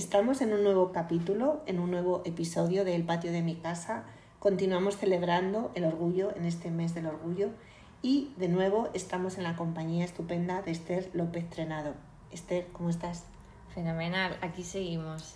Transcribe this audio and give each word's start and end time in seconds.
Estamos 0.00 0.40
en 0.40 0.54
un 0.54 0.64
nuevo 0.64 0.92
capítulo, 0.92 1.60
en 1.66 1.78
un 1.78 1.90
nuevo 1.90 2.22
episodio 2.24 2.86
del 2.86 3.04
patio 3.04 3.32
de 3.32 3.42
mi 3.42 3.56
casa. 3.56 4.04
Continuamos 4.38 4.96
celebrando 4.96 5.70
el 5.74 5.84
orgullo 5.84 6.34
en 6.34 6.46
este 6.46 6.70
mes 6.70 6.94
del 6.94 7.04
orgullo 7.04 7.50
y 8.00 8.32
de 8.38 8.48
nuevo 8.48 8.88
estamos 8.94 9.36
en 9.36 9.44
la 9.44 9.56
compañía 9.56 10.06
estupenda 10.06 10.62
de 10.62 10.70
Esther 10.70 11.10
López 11.12 11.50
Trenado. 11.50 11.92
Esther, 12.30 12.68
¿cómo 12.72 12.88
estás? 12.88 13.24
Fenomenal, 13.74 14.38
aquí 14.40 14.64
seguimos. 14.64 15.34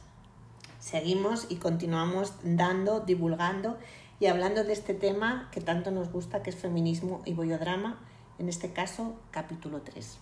Seguimos 0.80 1.46
y 1.50 1.56
continuamos 1.56 2.32
dando, 2.42 3.00
divulgando 3.00 3.76
y 4.18 4.28
hablando 4.28 4.64
de 4.64 4.72
este 4.72 4.94
tema 4.94 5.50
que 5.52 5.60
tanto 5.60 5.90
nos 5.90 6.10
gusta, 6.10 6.42
que 6.42 6.48
es 6.48 6.56
feminismo 6.56 7.20
y 7.26 7.34
bollodrama, 7.34 8.00
en 8.38 8.48
este 8.48 8.72
caso 8.72 9.14
capítulo 9.30 9.82
3. 9.82 10.18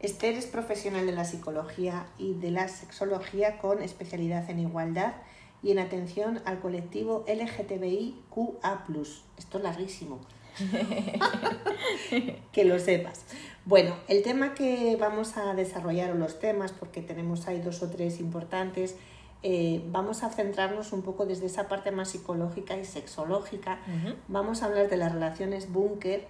Esther 0.00 0.34
es 0.34 0.46
profesional 0.46 1.06
de 1.06 1.12
la 1.12 1.24
psicología 1.24 2.06
y 2.18 2.34
de 2.34 2.52
la 2.52 2.68
sexología 2.68 3.58
con 3.58 3.82
especialidad 3.82 4.48
en 4.48 4.60
igualdad 4.60 5.14
y 5.60 5.72
en 5.72 5.80
atención 5.80 6.40
al 6.44 6.60
colectivo 6.60 7.24
LGTBIQA. 7.26 8.84
Esto 9.36 9.58
es 9.58 9.64
larguísimo. 9.64 10.20
que 12.52 12.64
lo 12.64 12.78
sepas. 12.78 13.24
Bueno, 13.64 13.96
el 14.08 14.22
tema 14.22 14.54
que 14.54 14.96
vamos 14.96 15.36
a 15.36 15.54
desarrollar, 15.54 16.10
o 16.12 16.14
los 16.14 16.38
temas, 16.38 16.72
porque 16.72 17.02
tenemos 17.02 17.48
ahí 17.48 17.60
dos 17.60 17.82
o 17.82 17.90
tres 17.90 18.20
importantes, 18.20 18.96
eh, 19.42 19.82
vamos 19.88 20.22
a 20.22 20.30
centrarnos 20.30 20.92
un 20.92 21.02
poco 21.02 21.26
desde 21.26 21.46
esa 21.46 21.68
parte 21.68 21.90
más 21.90 22.10
psicológica 22.10 22.76
y 22.76 22.84
sexológica. 22.84 23.80
Vamos 24.26 24.62
a 24.62 24.66
hablar 24.66 24.88
de 24.88 24.96
las 24.96 25.12
relaciones 25.12 25.72
búnker 25.72 26.26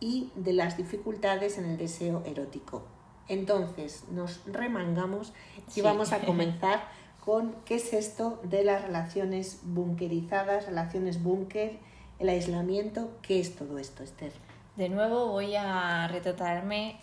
y 0.00 0.30
de 0.34 0.52
las 0.52 0.76
dificultades 0.76 1.58
en 1.58 1.64
el 1.64 1.76
deseo 1.76 2.22
erótico. 2.26 2.82
Entonces 3.28 4.04
nos 4.10 4.40
remangamos 4.46 5.32
y 5.74 5.80
vamos 5.80 6.12
a 6.12 6.20
comenzar 6.26 6.84
con 7.24 7.54
qué 7.64 7.76
es 7.76 7.92
esto 7.92 8.40
de 8.42 8.64
las 8.64 8.82
relaciones 8.82 9.60
bunkerizadas, 9.62 10.66
relaciones 10.66 11.22
búnker, 11.22 11.78
el 12.18 12.28
aislamiento, 12.28 13.10
qué 13.22 13.40
es 13.40 13.54
todo 13.54 13.78
esto, 13.78 14.02
Esther. 14.02 14.32
De 14.76 14.88
nuevo 14.88 15.28
voy 15.28 15.54
a 15.54 16.08
retratarme 16.08 16.98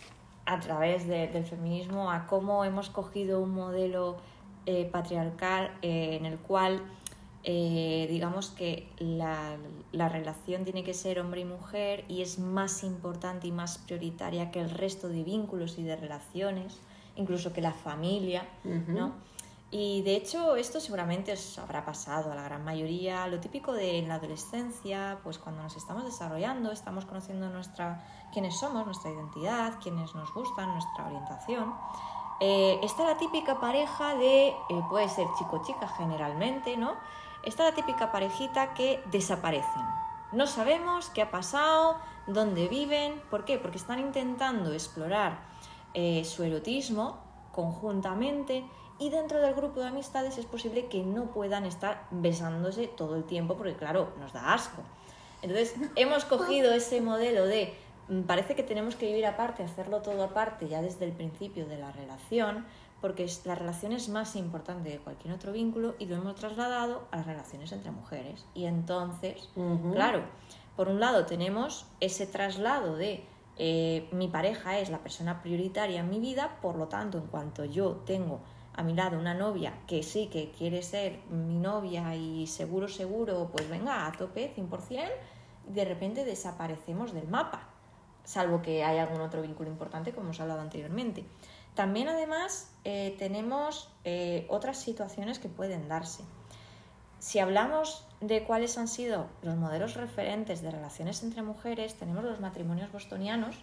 a 0.45 0.59
través 0.59 1.07
del 1.07 1.45
feminismo 1.45 2.11
a 2.11 2.25
cómo 2.25 2.65
hemos 2.65 2.89
cogido 2.89 3.39
un 3.39 3.51
modelo 3.51 4.17
eh, 4.65 4.89
patriarcal 4.91 5.71
eh, 5.81 6.17
en 6.19 6.25
el 6.25 6.37
cual 6.39 6.81
eh, 7.43 8.07
digamos 8.09 8.49
que 8.49 8.89
la, 8.97 9.55
la, 9.91 10.09
relación 10.09 10.65
tiene 10.65 10.83
que 10.83 10.93
ser 10.93 11.19
hombre 11.19 11.41
y 11.41 11.45
mujer 11.45 12.03
y 12.09 12.21
es 12.21 12.37
más 12.37 12.83
importante 12.83 13.47
y 13.47 13.51
más 13.51 13.77
prioritaria 13.77 14.51
que 14.51 14.59
el 14.59 14.69
resto 14.69 15.07
de 15.07 15.23
vínculos 15.23 15.77
y 15.77 15.83
de 15.83 15.95
relaciones, 15.95 16.79
incluso 17.15 17.53
que 17.53 17.61
la 17.61 17.73
familia, 17.73 18.45
¿no? 18.63 19.13
Y 19.71 20.01
de 20.01 20.15
hecho 20.15 20.55
esto 20.55 20.79
seguramente 20.79 21.31
os 21.31 21.59
habrá 21.59 21.85
pasado 21.85 22.31
a 22.31 22.35
la 22.35 22.43
gran 22.43 22.65
mayoría, 22.65 23.27
lo 23.27 23.39
típico 23.39 23.71
de 23.71 23.99
en 23.99 24.07
la 24.07 24.15
adolescencia, 24.15 25.19
pues 25.23 25.37
cuando 25.37 25.61
nos 25.61 25.77
estamos 25.77 26.05
desarrollando, 26.05 26.71
estamos 26.71 27.05
conociendo 27.05 27.49
nuestra, 27.49 28.03
quiénes 28.33 28.57
somos, 28.59 28.85
nuestra 28.85 29.11
identidad, 29.11 29.73
quiénes 29.81 30.15
nos 30.15 30.33
gustan, 30.33 30.71
nuestra 30.71 31.05
orientación. 31.05 31.75
Eh, 32.39 32.79
está 32.81 33.03
la 33.03 33.17
típica 33.17 33.59
pareja 33.59 34.15
de, 34.15 34.47
eh, 34.47 34.55
puede 34.89 35.07
ser 35.07 35.27
chico-chica 35.37 35.87
generalmente, 35.87 36.75
¿no? 36.75 36.95
Está 37.43 37.63
la 37.63 37.73
típica 37.73 38.11
parejita 38.11 38.73
que 38.73 39.01
desaparecen. 39.11 39.83
No 40.31 40.45
sabemos 40.45 41.09
qué 41.09 41.21
ha 41.21 41.31
pasado, 41.31 41.97
dónde 42.27 42.67
viven, 42.67 43.21
¿por 43.31 43.45
qué? 43.45 43.57
Porque 43.57 43.77
están 43.77 43.99
intentando 43.99 44.73
explorar 44.73 45.39
eh, 45.93 46.23
su 46.25 46.43
erotismo 46.43 47.17
conjuntamente 47.51 48.63
y 48.99 49.09
dentro 49.09 49.39
del 49.39 49.55
grupo 49.55 49.79
de 49.79 49.87
amistades 49.87 50.37
es 50.37 50.45
posible 50.45 50.87
que 50.87 51.01
no 51.01 51.31
puedan 51.31 51.65
estar 51.65 52.05
besándose 52.11 52.87
todo 52.87 53.15
el 53.15 53.23
tiempo 53.23 53.55
porque 53.55 53.75
claro, 53.75 54.13
nos 54.19 54.33
da 54.33 54.53
asco. 54.53 54.83
Entonces 55.41 55.75
hemos 55.95 56.25
cogido 56.25 56.73
ese 56.73 57.01
modelo 57.01 57.45
de 57.45 57.73
mm, 58.09 58.21
parece 58.23 58.55
que 58.55 58.63
tenemos 58.63 58.95
que 58.95 59.07
vivir 59.07 59.25
aparte, 59.25 59.63
hacerlo 59.63 60.01
todo 60.01 60.23
aparte 60.23 60.67
ya 60.67 60.81
desde 60.81 61.05
el 61.05 61.13
principio 61.13 61.65
de 61.65 61.77
la 61.77 61.91
relación, 61.91 62.65
porque 63.01 63.27
la 63.45 63.55
relación 63.55 63.91
es 63.93 64.09
más 64.09 64.35
importante 64.35 64.89
de 64.89 64.99
cualquier 64.99 65.33
otro 65.33 65.51
vínculo 65.51 65.95
y 65.99 66.05
lo 66.05 66.15
hemos 66.15 66.35
trasladado 66.35 67.07
a 67.11 67.17
las 67.17 67.25
relaciones 67.25 67.71
entre 67.71 67.91
mujeres. 67.91 68.45
Y 68.53 68.65
entonces, 68.65 69.49
claro, 69.93 70.23
por 70.75 70.89
un 70.89 70.99
lado 70.99 71.25
tenemos 71.25 71.85
ese 71.99 72.27
traslado 72.27 72.95
de 72.95 73.25
eh, 73.57 74.07
mi 74.11 74.27
pareja 74.27 74.79
es 74.79 74.89
la 74.89 74.99
persona 74.99 75.41
prioritaria 75.41 75.99
en 75.99 76.09
mi 76.09 76.19
vida, 76.19 76.57
por 76.61 76.75
lo 76.75 76.87
tanto, 76.87 77.17
en 77.17 77.27
cuanto 77.27 77.65
yo 77.65 77.91
tengo 78.05 78.39
a 78.73 78.83
mi 78.83 78.93
lado 78.93 79.19
una 79.19 79.33
novia 79.33 79.73
que 79.87 80.03
sí 80.03 80.27
que 80.27 80.51
quiere 80.51 80.81
ser 80.81 81.19
mi 81.29 81.57
novia 81.57 82.15
y 82.15 82.47
seguro, 82.47 82.87
seguro, 82.87 83.49
pues 83.51 83.69
venga, 83.69 84.07
a 84.07 84.11
tope, 84.13 84.53
100%, 84.55 85.09
de 85.67 85.85
repente 85.85 86.23
desaparecemos 86.23 87.13
del 87.13 87.27
mapa, 87.27 87.67
salvo 88.23 88.61
que 88.61 88.85
haya 88.85 89.03
algún 89.03 89.19
otro 89.19 89.41
vínculo 89.41 89.69
importante, 89.69 90.13
como 90.13 90.27
hemos 90.27 90.39
hablado 90.39 90.61
anteriormente. 90.61 91.25
También 91.75 92.09
además 92.09 92.71
eh, 92.83 93.15
tenemos 93.19 93.89
eh, 94.03 94.45
otras 94.49 94.77
situaciones 94.77 95.39
que 95.39 95.49
pueden 95.49 95.87
darse. 95.87 96.23
Si 97.19 97.39
hablamos 97.39 98.05
de 98.21 98.43
cuáles 98.43 98.77
han 98.77 98.87
sido 98.87 99.27
los 99.41 99.55
modelos 99.57 99.95
referentes 99.95 100.61
de 100.61 100.71
relaciones 100.71 101.21
entre 101.23 101.41
mujeres, 101.41 101.95
tenemos 101.95 102.23
los 102.23 102.39
matrimonios 102.39 102.91
bostonianos, 102.91 103.55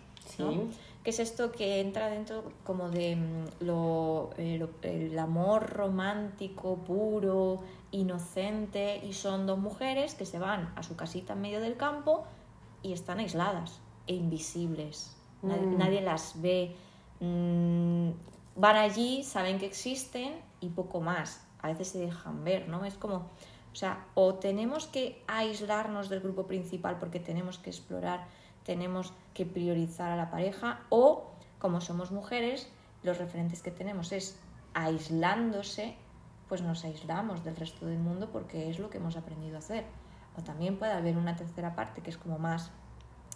que 1.02 1.10
es 1.10 1.20
esto 1.20 1.52
que 1.52 1.80
entra 1.80 2.08
dentro 2.10 2.52
como 2.64 2.90
de 2.90 3.16
mm, 3.16 3.64
lo, 3.64 4.30
eh, 4.36 4.66
el 4.82 5.18
amor 5.18 5.70
romántico, 5.70 6.76
puro, 6.76 7.62
inocente, 7.92 9.00
y 9.04 9.14
son 9.14 9.46
dos 9.46 9.58
mujeres 9.58 10.14
que 10.14 10.26
se 10.26 10.38
van 10.38 10.72
a 10.76 10.82
su 10.82 10.96
casita 10.96 11.32
en 11.32 11.40
medio 11.40 11.60
del 11.60 11.76
campo 11.76 12.24
y 12.82 12.92
están 12.92 13.20
aisladas 13.20 13.80
e 14.06 14.14
invisibles. 14.14 15.16
nadie 15.42 16.00
mm. 16.00 16.04
las 16.04 16.40
ve, 16.42 16.76
Mm, 17.20 18.10
van 18.56 18.76
allí, 18.76 19.22
saben 19.22 19.58
que 19.58 19.66
existen 19.66 20.34
y 20.60 20.68
poco 20.68 21.00
más. 21.00 21.46
A 21.60 21.68
veces 21.68 21.88
se 21.88 21.98
dejan 21.98 22.44
ver, 22.44 22.68
¿no? 22.68 22.84
Es 22.84 22.94
como, 22.94 23.16
o 23.16 23.74
sea, 23.74 24.06
o 24.14 24.34
tenemos 24.34 24.86
que 24.86 25.22
aislarnos 25.26 26.08
del 26.08 26.20
grupo 26.20 26.46
principal 26.46 26.98
porque 26.98 27.20
tenemos 27.20 27.58
que 27.58 27.70
explorar, 27.70 28.26
tenemos 28.64 29.12
que 29.34 29.46
priorizar 29.46 30.10
a 30.10 30.16
la 30.16 30.30
pareja, 30.30 30.80
o 30.88 31.30
como 31.58 31.80
somos 31.80 32.10
mujeres, 32.10 32.70
los 33.02 33.18
referentes 33.18 33.62
que 33.62 33.70
tenemos 33.70 34.12
es 34.12 34.38
aislándose, 34.74 35.96
pues 36.48 36.62
nos 36.62 36.84
aislamos 36.84 37.44
del 37.44 37.56
resto 37.56 37.86
del 37.86 37.98
mundo 37.98 38.30
porque 38.30 38.70
es 38.70 38.78
lo 38.78 38.90
que 38.90 38.98
hemos 38.98 39.16
aprendido 39.16 39.56
a 39.56 39.58
hacer. 39.60 39.84
O 40.36 40.42
también 40.42 40.78
puede 40.78 40.92
haber 40.92 41.16
una 41.16 41.34
tercera 41.34 41.74
parte 41.74 42.02
que 42.02 42.10
es 42.10 42.18
como 42.18 42.38
más, 42.38 42.70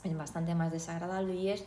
es 0.04 0.16
bastante 0.16 0.54
más 0.54 0.70
desagradable 0.70 1.34
y 1.34 1.50
es 1.50 1.64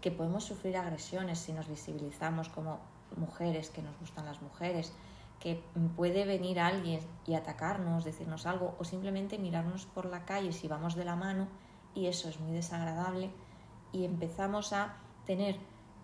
que 0.00 0.10
podemos 0.10 0.44
sufrir 0.44 0.76
agresiones 0.76 1.38
si 1.38 1.52
nos 1.52 1.68
visibilizamos 1.68 2.48
como 2.48 2.78
mujeres, 3.16 3.70
que 3.70 3.82
nos 3.82 3.98
gustan 3.98 4.26
las 4.26 4.42
mujeres, 4.42 4.92
que 5.40 5.62
puede 5.96 6.24
venir 6.24 6.60
alguien 6.60 7.00
y 7.26 7.34
atacarnos, 7.34 8.04
decirnos 8.04 8.46
algo 8.46 8.74
o 8.78 8.84
simplemente 8.84 9.38
mirarnos 9.38 9.86
por 9.86 10.06
la 10.06 10.24
calle 10.24 10.52
si 10.52 10.68
vamos 10.68 10.96
de 10.96 11.04
la 11.04 11.16
mano 11.16 11.46
y 11.94 12.06
eso 12.06 12.28
es 12.28 12.40
muy 12.40 12.52
desagradable 12.52 13.30
y 13.92 14.04
empezamos 14.04 14.72
a 14.72 14.96
tener 15.26 15.56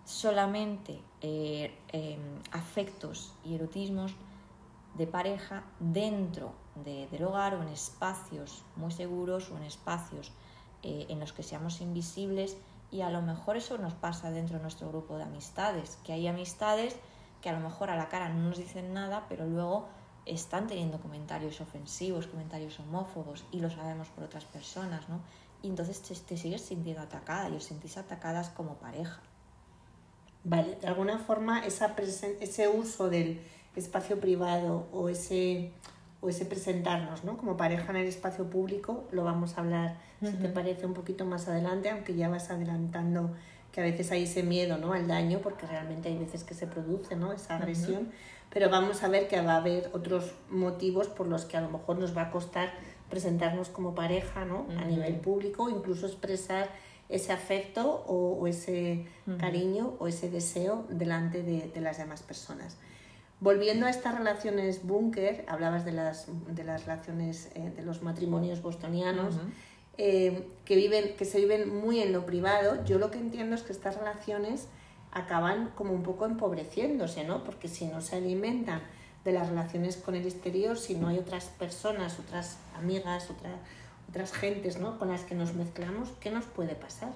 solamente 0.05 1.01
eh, 1.21 1.77
em, 1.91 2.19
afectos 2.51 3.33
y 3.43 3.55
erotismos 3.55 4.13
de 4.93 5.07
pareja 5.07 5.63
dentro 5.79 6.53
del 6.75 7.23
hogar 7.23 7.55
o 7.55 7.61
en 7.61 7.69
espacios 7.69 8.63
muy 8.75 8.91
seguros 8.91 9.49
o 9.51 9.57
en 9.57 9.63
espacios 9.63 10.31
eh, 10.83 11.07
en 11.09 11.19
los 11.19 11.33
que 11.33 11.43
seamos 11.43 11.81
invisibles 11.81 12.57
y 12.91 13.01
a 13.01 13.09
lo 13.09 13.21
mejor 13.21 13.57
eso 13.57 13.77
nos 13.77 13.93
pasa 13.93 14.31
dentro 14.31 14.57
de 14.57 14.61
nuestro 14.61 14.89
grupo 14.89 15.17
de 15.17 15.23
amistades, 15.23 15.97
que 16.03 16.13
hay 16.13 16.27
amistades 16.27 16.95
que 17.41 17.49
a 17.49 17.53
lo 17.53 17.59
mejor 17.59 17.89
a 17.89 17.95
la 17.95 18.09
cara 18.09 18.29
no 18.29 18.49
nos 18.49 18.57
dicen 18.57 18.93
nada, 18.93 19.25
pero 19.29 19.45
luego 19.45 19.87
están 20.25 20.67
teniendo 20.67 20.99
comentarios 20.99 21.61
ofensivos, 21.61 22.27
comentarios 22.27 22.79
homófobos 22.79 23.45
y 23.51 23.59
lo 23.59 23.69
sabemos 23.69 24.07
por 24.09 24.23
otras 24.23 24.45
personas, 24.45 25.07
¿no? 25.09 25.19
Y 25.61 25.67
entonces 25.69 26.01
te, 26.01 26.37
sigues 26.37 26.61
sintiendo 26.61 27.01
atacada 27.01 27.49
y 27.49 27.55
os 27.55 27.63
sentís 27.63 27.97
atacadas 27.97 28.49
como 28.49 28.75
pareja. 28.75 29.19
Vale, 30.43 30.75
de 30.75 30.87
alguna 30.87 31.17
forma 31.17 31.65
esa 31.65 31.95
ese 31.97 32.67
uso 32.67 33.09
del 33.09 33.41
espacio 33.75 34.19
privado 34.19 34.87
o 34.91 35.09
ese 35.09 35.71
o 36.21 36.29
ese 36.29 36.45
presentarnos 36.45 37.23
¿no? 37.23 37.37
como 37.37 37.57
pareja 37.57 37.91
en 37.91 37.97
el 37.97 38.07
espacio 38.07 38.49
público, 38.49 39.07
lo 39.11 39.23
vamos 39.23 39.57
a 39.57 39.61
hablar, 39.61 39.97
si 40.21 40.31
te 40.33 40.49
parece, 40.49 40.85
un 40.85 40.93
poquito 40.93 41.25
más 41.25 41.47
adelante, 41.47 41.89
aunque 41.89 42.15
ya 42.15 42.29
vas 42.29 42.49
adelantando 42.49 43.31
que 43.71 43.81
a 43.81 43.83
veces 43.83 44.11
hay 44.11 44.23
ese 44.23 44.41
miedo 44.41 44.77
¿no? 44.77 44.93
al 44.93 45.07
daño, 45.07 45.39
porque 45.39 45.67
realmente 45.67 46.09
hay 46.09 46.17
veces 46.17 46.43
que 46.43 46.53
se 46.53 46.65
produce 46.65 47.15
¿no? 47.15 47.33
esa 47.33 47.57
agresión, 47.57 48.09
pero 48.49 48.69
vamos 48.69 49.03
a 49.03 49.09
ver 49.09 49.27
que 49.27 49.39
va 49.41 49.53
a 49.53 49.57
haber 49.57 49.89
otros 49.93 50.33
motivos 50.49 51.07
por 51.07 51.27
los 51.27 51.45
que 51.45 51.57
a 51.57 51.61
lo 51.61 51.69
mejor 51.69 51.99
nos 51.99 52.15
va 52.15 52.23
a 52.23 52.31
costar 52.31 52.71
presentarnos 53.09 53.69
como 53.69 53.93
pareja 53.93 54.45
¿no? 54.45 54.65
a 54.79 54.85
nivel 54.85 55.15
público, 55.15 55.69
incluso 55.69 56.07
expresar 56.07 56.69
ese 57.09 57.33
afecto 57.33 58.03
o, 58.07 58.47
ese 58.47 59.05
cariño 59.37 59.93
o 59.99 60.07
ese 60.07 60.29
deseo 60.29 60.85
delante 60.89 61.43
de, 61.43 61.67
de 61.67 61.81
las 61.81 61.97
demás 61.97 62.23
personas. 62.23 62.77
Volviendo 63.39 63.85
a 63.85 63.89
estas 63.89 64.17
relaciones 64.17 64.85
búnker, 64.85 65.45
hablabas 65.47 65.85
de 65.85 65.91
las, 65.91 66.27
de 66.47 66.63
las 66.63 66.85
relaciones 66.85 67.49
eh, 67.55 67.71
de 67.75 67.83
los 67.83 68.01
matrimonios 68.01 68.61
bostonianos, 68.61 69.35
eh, 69.97 70.47
que, 70.63 70.75
viven, 70.75 71.15
que 71.15 71.25
se 71.25 71.39
viven 71.39 71.73
muy 71.73 71.99
en 71.99 72.13
lo 72.13 72.25
privado. 72.25 72.83
Yo 72.85 72.97
lo 72.97 73.11
que 73.11 73.17
entiendo 73.17 73.55
es 73.55 73.61
que 73.61 73.73
estas 73.73 73.97
relaciones 73.97 74.67
acaban 75.11 75.71
como 75.75 75.93
un 75.93 76.03
poco 76.03 76.25
empobreciéndose, 76.25 77.23
¿no? 77.23 77.43
Porque 77.43 77.67
si 77.67 77.85
no 77.85 78.01
se 78.01 78.17
alimentan 78.17 78.81
de 79.25 79.31
las 79.31 79.49
relaciones 79.49 79.97
con 79.97 80.15
el 80.15 80.25
exterior, 80.25 80.77
si 80.77 80.95
no 80.95 81.07
hay 81.07 81.17
otras 81.17 81.45
personas, 81.45 82.19
otras 82.19 82.59
amigas, 82.77 83.29
otras 84.09 84.31
gentes 84.33 84.77
¿no? 84.77 84.97
con 84.99 85.09
las 85.09 85.23
que 85.23 85.33
nos 85.33 85.55
mezclamos, 85.55 86.09
¿qué 86.19 86.29
nos 86.29 86.45
puede 86.45 86.75
pasar? 86.75 87.11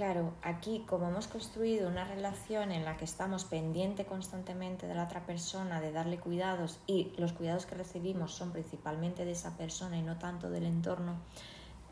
Claro, 0.00 0.32
aquí 0.40 0.82
como 0.88 1.08
hemos 1.08 1.28
construido 1.28 1.86
una 1.86 2.06
relación 2.06 2.72
en 2.72 2.86
la 2.86 2.96
que 2.96 3.04
estamos 3.04 3.44
pendiente 3.44 4.06
constantemente 4.06 4.86
de 4.86 4.94
la 4.94 5.04
otra 5.04 5.26
persona, 5.26 5.78
de 5.82 5.92
darle 5.92 6.18
cuidados 6.18 6.78
y 6.86 7.12
los 7.18 7.34
cuidados 7.34 7.66
que 7.66 7.74
recibimos 7.74 8.32
son 8.32 8.50
principalmente 8.50 9.26
de 9.26 9.32
esa 9.32 9.58
persona 9.58 9.98
y 9.98 10.00
no 10.00 10.16
tanto 10.16 10.48
del 10.48 10.64
entorno, 10.64 11.16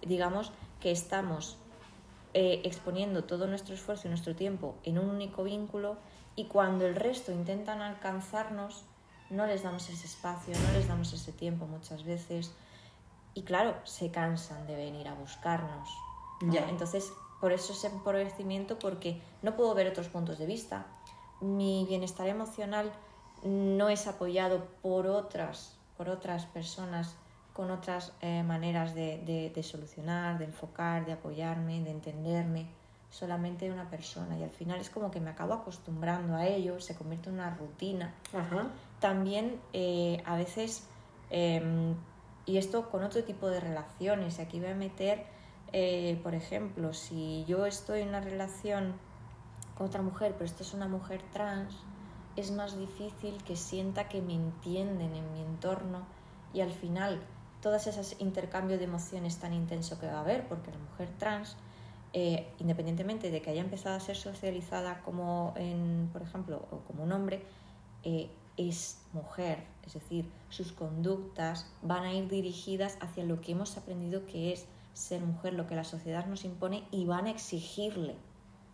digamos 0.00 0.52
que 0.80 0.90
estamos 0.90 1.58
eh, 2.32 2.62
exponiendo 2.64 3.24
todo 3.24 3.46
nuestro 3.46 3.74
esfuerzo 3.74 4.06
y 4.06 4.08
nuestro 4.08 4.34
tiempo 4.34 4.76
en 4.84 4.98
un 4.98 5.10
único 5.10 5.44
vínculo 5.44 5.98
y 6.34 6.46
cuando 6.46 6.86
el 6.86 6.94
resto 6.94 7.30
intentan 7.30 7.82
alcanzarnos, 7.82 8.86
no 9.28 9.44
les 9.44 9.64
damos 9.64 9.86
ese 9.90 10.06
espacio, 10.06 10.54
no 10.58 10.72
les 10.72 10.88
damos 10.88 11.12
ese 11.12 11.32
tiempo 11.32 11.66
muchas 11.66 12.04
veces 12.04 12.54
y 13.34 13.42
claro, 13.42 13.76
se 13.84 14.10
cansan 14.10 14.66
de 14.66 14.76
venir 14.76 15.08
a 15.08 15.12
buscarnos. 15.12 15.90
Ya. 16.40 16.68
Entonces, 16.70 17.12
por 17.40 17.52
eso 17.52 17.72
ese 17.72 17.88
empobrecimiento, 17.88 18.78
porque 18.78 19.20
no 19.42 19.56
puedo 19.56 19.74
ver 19.74 19.88
otros 19.88 20.08
puntos 20.08 20.38
de 20.38 20.46
vista. 20.46 20.86
Mi 21.40 21.86
bienestar 21.88 22.28
emocional 22.28 22.92
no 23.44 23.88
es 23.88 24.06
apoyado 24.06 24.66
por 24.82 25.06
otras, 25.06 25.76
por 25.96 26.08
otras 26.08 26.46
personas 26.46 27.16
con 27.58 27.72
otras 27.72 28.12
eh, 28.20 28.44
maneras 28.44 28.94
de, 28.94 29.50
de, 29.52 29.62
solucionar, 29.64 30.38
de 30.38 30.44
enfocar, 30.44 31.04
de 31.04 31.12
apoyarme, 31.12 31.82
de 31.82 31.90
entenderme, 31.90 32.68
solamente 33.10 33.68
una 33.68 33.90
persona. 33.90 34.38
Y 34.38 34.44
al 34.44 34.50
final 34.50 34.80
es 34.80 34.90
como 34.90 35.10
que 35.10 35.18
me 35.18 35.30
acabo 35.30 35.54
acostumbrando 35.54 36.36
a 36.36 36.46
ello, 36.46 36.78
se 36.78 36.94
convierte 36.94 37.30
en 37.30 37.34
una 37.34 37.50
rutina. 37.56 38.14
También 39.00 39.60
eh, 39.72 40.22
a 40.24 40.36
veces, 40.36 40.86
em, 41.30 41.96
y 42.46 42.58
esto 42.58 42.88
con 42.90 43.02
otro 43.02 43.24
tipo 43.24 43.48
de 43.48 43.58
relaciones, 43.58 44.38
aquí 44.38 44.60
voy 44.60 44.70
a 44.70 44.76
meter 44.76 45.26
eh, 45.72 46.18
por 46.22 46.34
ejemplo, 46.34 46.92
si 46.92 47.44
yo 47.46 47.66
estoy 47.66 48.00
en 48.00 48.08
una 48.08 48.20
relación 48.20 48.94
con 49.76 49.86
otra 49.86 50.02
mujer, 50.02 50.32
pero 50.32 50.44
esta 50.44 50.62
es 50.62 50.74
una 50.74 50.88
mujer 50.88 51.22
trans, 51.32 51.74
es 52.36 52.50
más 52.50 52.78
difícil 52.78 53.42
que 53.44 53.56
sienta 53.56 54.08
que 54.08 54.22
me 54.22 54.34
entienden 54.34 55.14
en 55.14 55.32
mi 55.32 55.40
entorno 55.40 56.06
y 56.54 56.60
al 56.60 56.72
final 56.72 57.20
todas 57.60 57.86
esas 57.86 58.16
intercambios 58.20 58.78
de 58.78 58.84
emociones 58.84 59.38
tan 59.38 59.52
intenso 59.52 59.98
que 59.98 60.06
va 60.06 60.18
a 60.18 60.20
haber, 60.20 60.46
porque 60.48 60.70
la 60.70 60.78
mujer 60.78 61.10
trans, 61.18 61.56
eh, 62.12 62.48
independientemente 62.58 63.30
de 63.30 63.42
que 63.42 63.50
haya 63.50 63.60
empezado 63.60 63.96
a 63.96 64.00
ser 64.00 64.16
socializada 64.16 65.02
como, 65.02 65.52
en, 65.56 66.08
por 66.12 66.22
ejemplo, 66.22 66.66
o 66.70 66.78
como 66.86 67.02
un 67.02 67.12
hombre, 67.12 67.42
eh, 68.04 68.30
es 68.56 69.00
mujer, 69.12 69.64
es 69.86 69.94
decir, 69.94 70.28
sus 70.48 70.72
conductas 70.72 71.70
van 71.82 72.04
a 72.04 72.12
ir 72.12 72.28
dirigidas 72.28 72.98
hacia 73.00 73.24
lo 73.24 73.40
que 73.40 73.52
hemos 73.52 73.76
aprendido 73.76 74.26
que 74.26 74.52
es 74.52 74.66
ser 74.98 75.22
mujer, 75.22 75.54
lo 75.54 75.66
que 75.66 75.76
la 75.76 75.84
sociedad 75.84 76.26
nos 76.26 76.44
impone 76.44 76.84
y 76.90 77.06
van 77.06 77.26
a 77.26 77.30
exigirle 77.30 78.16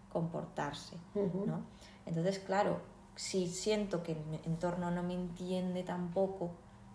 comportarse, 0.08 0.96
¿no? 1.14 1.66
Entonces, 2.06 2.38
claro, 2.38 2.80
si 3.14 3.46
siento 3.46 4.02
que 4.02 4.14
mi 4.14 4.40
entorno 4.44 4.90
no 4.90 5.02
me 5.02 5.14
entiende 5.14 5.82
tampoco, 5.82 6.52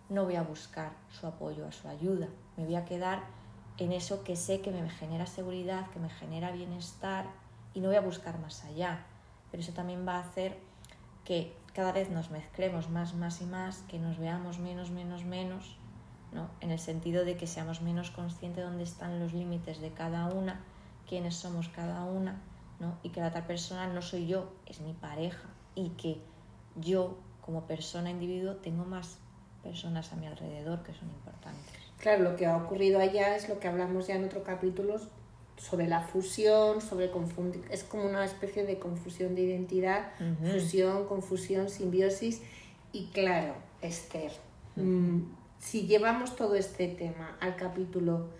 no 0.08 0.24
voy 0.24 0.34
a 0.34 0.42
buscar 0.42 0.92
su 1.08 1.26
apoyo, 1.26 1.66
a 1.66 1.72
su 1.72 1.86
ayuda. 1.86 2.28
Me 2.56 2.64
voy 2.64 2.74
a 2.74 2.84
quedar 2.84 3.22
en 3.78 3.92
eso 3.92 4.24
que 4.24 4.34
sé 4.34 4.60
que 4.60 4.72
me 4.72 4.90
genera 4.90 5.26
seguridad, 5.26 5.88
que 5.90 6.00
me 6.00 6.10
genera 6.10 6.50
bienestar 6.50 7.26
y 7.72 7.80
no 7.80 7.88
voy 7.88 7.96
a 7.96 8.00
buscar 8.00 8.38
más 8.40 8.64
allá. 8.64 9.06
Pero 9.50 9.62
eso 9.62 9.72
también 9.72 10.06
va 10.06 10.16
a 10.16 10.20
hacer 10.20 10.58
que 11.24 11.54
cada 11.72 11.92
vez 11.92 12.10
nos 12.10 12.30
mezclemos 12.30 12.90
más, 12.90 13.14
más 13.14 13.40
y 13.40 13.46
más, 13.46 13.82
que 13.82 14.00
nos 14.00 14.18
veamos 14.18 14.58
menos, 14.58 14.90
menos, 14.90 15.24
menos 15.24 15.78
en 16.60 16.70
el 16.70 16.78
sentido 16.78 17.24
de 17.24 17.36
que 17.36 17.46
seamos 17.46 17.82
menos 17.82 18.10
conscientes 18.10 18.58
de 18.58 18.62
dónde 18.62 18.84
están 18.84 19.18
los 19.18 19.32
límites 19.32 19.80
de 19.80 19.90
cada 19.90 20.26
una, 20.26 20.60
quiénes 21.08 21.34
somos 21.34 21.68
cada 21.68 22.04
una, 22.04 22.40
¿no? 22.78 22.96
y 23.02 23.10
que 23.10 23.20
la 23.20 23.28
otra 23.28 23.46
persona 23.46 23.86
no 23.88 24.00
soy 24.00 24.26
yo, 24.26 24.52
es 24.66 24.80
mi 24.80 24.92
pareja, 24.92 25.48
y 25.74 25.90
que 25.90 26.18
yo 26.76 27.18
como 27.40 27.66
persona 27.66 28.10
individuo 28.10 28.56
tengo 28.56 28.84
más 28.84 29.18
personas 29.62 30.12
a 30.12 30.16
mi 30.16 30.26
alrededor 30.26 30.82
que 30.82 30.94
son 30.94 31.08
importantes. 31.10 31.74
Claro, 31.98 32.22
lo 32.22 32.36
que 32.36 32.46
ha 32.46 32.56
ocurrido 32.56 33.00
allá 33.00 33.36
es 33.36 33.48
lo 33.48 33.58
que 33.58 33.68
hablamos 33.68 34.06
ya 34.06 34.14
en 34.14 34.24
otro 34.24 34.42
capítulo 34.42 34.96
sobre 35.58 35.86
la 35.86 36.00
fusión, 36.00 36.80
sobre 36.80 37.10
confundir, 37.10 37.62
es 37.70 37.84
como 37.84 38.04
una 38.04 38.24
especie 38.24 38.64
de 38.64 38.78
confusión 38.78 39.34
de 39.34 39.42
identidad, 39.42 40.12
fusión, 40.40 41.06
confusión, 41.06 41.68
simbiosis, 41.68 42.40
y 42.92 43.08
claro, 43.08 43.54
Esther, 43.82 44.32
si 45.60 45.86
llevamos 45.86 46.34
todo 46.36 46.56
este 46.56 46.88
tema 46.88 47.36
al 47.38 47.54
capítulo 47.54 48.30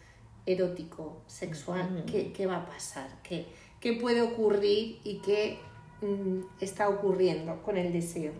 erótico, 0.46 1.20
sexual, 1.26 2.04
¿qué, 2.06 2.46
va 2.46 2.56
a 2.56 2.66
pasar? 2.66 3.08
¿Qué, 3.22 3.46
qué 3.78 3.92
puede 3.92 4.22
ocurrir 4.22 5.00
y 5.04 5.18
qué 5.18 5.58
mm, 6.00 6.62
está 6.62 6.88
ocurriendo 6.88 7.62
con 7.62 7.76
el 7.76 7.92
deseo? 7.92 8.32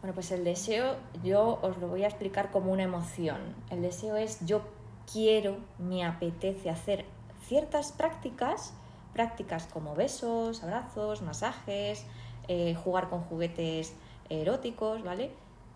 Bueno, 0.00 0.14
pues 0.14 0.30
el 0.30 0.44
deseo 0.44 0.96
yo 1.24 1.58
os 1.60 1.76
lo 1.78 1.88
voy 1.88 2.04
a 2.04 2.06
explicar 2.06 2.50
como 2.50 2.72
una 2.72 2.84
emoción. 2.84 3.40
El 3.70 3.82
deseo 3.82 4.16
es 4.16 4.46
yo 4.46 4.62
quiero, 5.12 5.56
me 5.78 6.04
apetece 6.04 6.70
hacer 6.70 7.04
ciertas 7.46 7.90
prácticas, 7.90 8.74
prácticas 9.12 9.66
como 9.66 9.94
besos, 9.96 10.62
abrazos, 10.62 11.20
masajes, 11.22 12.06
eh, 12.46 12.74
jugar 12.74 13.10
con 13.10 13.22
juguetes 13.22 13.92
eróticos, 14.28 15.02
¿vale? 15.02 15.32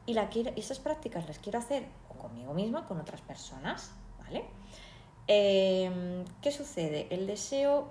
Y 0.07 0.15
la 0.15 0.29
quiero, 0.29 0.53
esas 0.57 0.79
prácticas 0.79 1.27
las 1.27 1.39
quiero 1.39 1.59
hacer 1.59 1.85
conmigo 2.29 2.55
misma, 2.55 2.87
con 2.87 3.01
otras 3.01 3.21
personas, 3.21 3.93
¿vale? 4.19 4.45
Em, 5.27 6.25
¿Qué 6.41 6.53
sucede? 6.53 7.07
El 7.11 7.27
deseo 7.27 7.89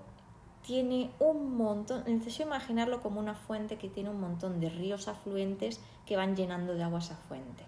tiene 0.64 1.12
un 1.20 1.56
montón, 1.56 2.04
necesito 2.08 2.44
imaginarlo 2.44 3.02
como 3.02 3.20
una 3.20 3.36
fuente 3.36 3.78
que 3.78 3.90
tiene 3.90 4.10
un 4.10 4.20
montón 4.20 4.60
de 4.60 4.70
ríos 4.70 5.08
afluentes 5.08 5.80
que 6.06 6.18
van 6.18 6.36
llenando 6.36 6.74
de 6.74 6.84
agua 6.84 7.00
esa 7.00 7.16
fuente. 7.16 7.64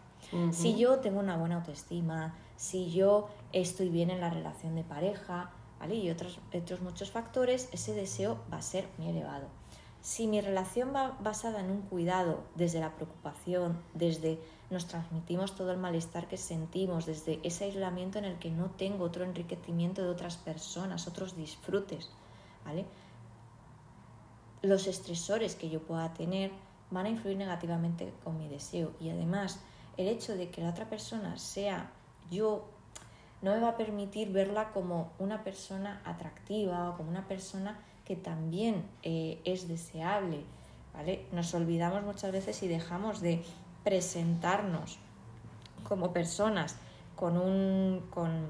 Si 0.52 0.76
yo 0.76 1.00
tengo 1.00 1.20
una 1.20 1.38
buena 1.38 1.56
autoestima, 1.56 2.36
si 2.56 2.92
yo 2.92 3.30
estoy 3.52 3.90
bien 3.90 4.12
en 4.12 4.20
la 4.20 4.30
relación 4.30 4.76
de 4.76 4.84
pareja, 4.84 5.50
¿vale? 5.80 5.96
Y 5.96 6.12
otros, 6.12 6.40
otros 6.54 6.82
muchos 6.82 7.10
factores, 7.10 7.70
ese 7.72 7.94
deseo 7.94 8.38
va 8.52 8.58
a 8.58 8.62
ser 8.62 8.88
muy 8.98 9.08
elevado. 9.10 9.48
Si 10.02 10.28
mi 10.28 10.40
relación 10.42 10.94
va 10.94 11.18
basada 11.22 11.62
en 11.62 11.72
un 11.72 11.82
cuidado 11.82 12.44
desde 12.56 12.80
la 12.80 12.96
preocupación, 12.96 13.82
desde 13.94 14.40
nos 14.70 14.88
transmitimos 14.88 15.56
todo 15.56 15.72
el 15.72 15.78
malestar 15.78 16.28
que 16.28 16.38
sentimos, 16.38 17.06
desde 17.06 17.40
ese 17.44 17.66
aislamiento 17.66 18.20
en 18.20 18.26
el 18.26 18.38
que 18.38 18.52
no 18.52 18.68
tengo 18.72 19.06
otro 19.06 19.24
enriquecimiento 19.24 20.04
de 20.04 20.10
otras 20.10 20.38
personas, 20.38 21.08
otros 21.08 21.36
disfrutes. 21.36 22.10
Los 24.62 24.88
estresores 24.88 25.56
que 25.56 25.70
yo 25.70 25.82
pueda 25.82 26.14
tener 26.14 26.52
van 26.92 27.06
a 27.06 27.10
influir 27.10 27.38
negativamente 27.38 28.14
con 28.24 28.38
mi 28.38 28.48
deseo 28.48 28.92
y 29.00 29.10
además 29.10 29.60
el 29.98 30.08
hecho 30.08 30.36
de 30.36 30.50
que 30.50 30.62
la 30.62 30.70
otra 30.70 30.90
persona 30.90 31.38
sea 31.38 31.92
yo 32.32 32.66
no 33.42 33.54
me 33.54 33.60
va 33.60 33.70
a 33.70 33.78
permitir 33.78 34.32
verla 34.32 34.72
como 34.72 35.12
una 35.18 35.44
persona 35.44 36.02
atractiva 36.04 36.90
o 36.90 36.98
como 36.98 37.10
una 37.10 37.28
persona 37.28 37.80
que 38.06 38.16
también 38.16 38.84
eh, 39.04 39.40
es 39.46 39.68
deseable. 39.68 40.44
¿vale? 40.94 41.26
Nos 41.32 41.54
olvidamos 41.54 42.04
muchas 42.04 42.32
veces 42.32 42.62
y 42.64 42.68
dejamos 42.68 43.22
de 43.22 43.44
presentarnos 43.84 45.00
como 45.84 46.14
personas 46.14 46.78
con 47.16 47.38
un, 47.38 48.08
con, 48.10 48.48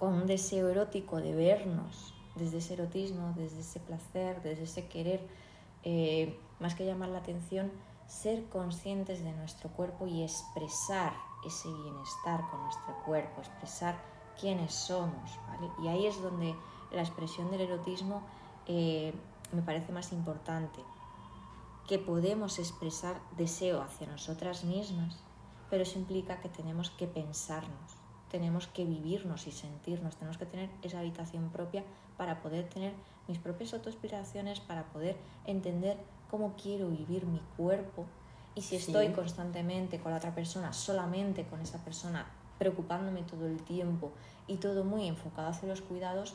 un 0.00 0.26
deseo 0.26 0.68
erótico 0.68 1.20
de 1.20 1.34
vernos 1.34 2.14
desde 2.36 2.58
ese 2.58 2.74
erotismo, 2.74 3.32
desde 3.36 3.60
ese 3.60 3.80
placer, 3.80 4.42
desde 4.42 4.64
ese 4.64 4.86
querer, 4.86 5.26
eh, 5.82 6.38
más 6.60 6.74
que 6.74 6.84
llamar 6.84 7.08
la 7.08 7.18
atención, 7.18 7.72
ser 8.06 8.44
conscientes 8.48 9.24
de 9.24 9.32
nuestro 9.32 9.70
cuerpo 9.70 10.06
y 10.06 10.22
expresar 10.22 11.14
ese 11.46 11.68
bienestar 11.68 12.42
con 12.50 12.62
nuestro 12.62 12.94
cuerpo, 13.04 13.40
expresar 13.40 13.96
quiénes 14.38 14.74
somos. 14.74 15.38
Y 15.82 15.88
ahí 15.88 16.06
es 16.06 16.20
donde 16.20 16.54
la 16.92 17.02
expresión 17.02 17.50
del 17.50 17.62
erotismo 17.62 18.22
eh, 18.66 19.12
me 19.52 19.62
parece 19.62 19.92
más 19.92 20.12
importante, 20.12 20.80
que 21.86 21.98
podemos 21.98 22.58
expresar 22.58 23.20
deseo 23.36 23.82
hacia 23.82 24.06
nosotras 24.06 24.64
mismas, 24.64 25.18
pero 25.68 25.82
eso 25.82 25.98
implica 25.98 26.40
que 26.40 26.48
tenemos 26.48 26.90
que 26.90 27.06
pensarnos, 27.06 27.96
tenemos 28.30 28.66
que 28.66 28.84
vivirnos 28.84 29.46
y 29.46 29.52
sentirnos, 29.52 30.16
tenemos 30.16 30.38
que 30.38 30.46
tener 30.46 30.70
esa 30.82 31.00
habitación 31.00 31.50
propia 31.50 31.84
para 32.16 32.40
poder 32.40 32.68
tener 32.68 32.94
mis 33.28 33.38
propias 33.38 33.74
autoinspiraciones, 33.74 34.60
para 34.60 34.84
poder 34.86 35.16
entender 35.46 35.98
cómo 36.30 36.54
quiero 36.60 36.88
vivir 36.88 37.26
mi 37.26 37.40
cuerpo. 37.56 38.06
Y 38.54 38.62
si 38.62 38.76
estoy 38.76 39.08
constantemente 39.08 40.00
con 40.00 40.12
la 40.12 40.18
otra 40.18 40.34
persona, 40.34 40.72
solamente 40.72 41.44
con 41.44 41.60
esa 41.60 41.84
persona, 41.84 42.26
preocupándome 42.58 43.22
todo 43.22 43.46
el 43.46 43.62
tiempo 43.62 44.12
y 44.46 44.56
todo 44.56 44.84
muy 44.84 45.06
enfocado 45.06 45.48
hacia 45.48 45.68
los 45.68 45.82
cuidados, 45.82 46.34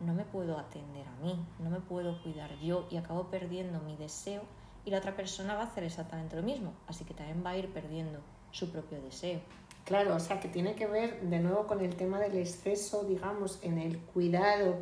no 0.00 0.12
me 0.12 0.24
puedo 0.24 0.58
atender 0.58 1.06
a 1.06 1.22
mí, 1.22 1.38
no 1.60 1.70
me 1.70 1.80
puedo 1.80 2.20
cuidar 2.22 2.58
yo 2.58 2.86
y 2.90 2.96
acabo 2.96 3.28
perdiendo 3.28 3.78
mi 3.80 3.96
deseo 3.96 4.42
y 4.84 4.90
la 4.90 4.98
otra 4.98 5.16
persona 5.16 5.54
va 5.54 5.62
a 5.62 5.64
hacer 5.64 5.84
exactamente 5.84 6.36
lo 6.36 6.42
mismo, 6.42 6.74
así 6.86 7.04
que 7.04 7.14
también 7.14 7.42
va 7.44 7.50
a 7.50 7.56
ir 7.56 7.72
perdiendo 7.72 8.20
su 8.50 8.70
propio 8.70 9.00
deseo. 9.00 9.40
Claro, 9.84 10.16
o 10.16 10.20
sea 10.20 10.40
que 10.40 10.48
tiene 10.48 10.74
que 10.74 10.86
ver 10.86 11.20
de 11.20 11.40
nuevo 11.40 11.66
con 11.66 11.80
el 11.80 11.94
tema 11.94 12.18
del 12.18 12.36
exceso, 12.38 13.04
digamos, 13.04 13.58
en 13.62 13.78
el 13.78 13.98
cuidado 13.98 14.76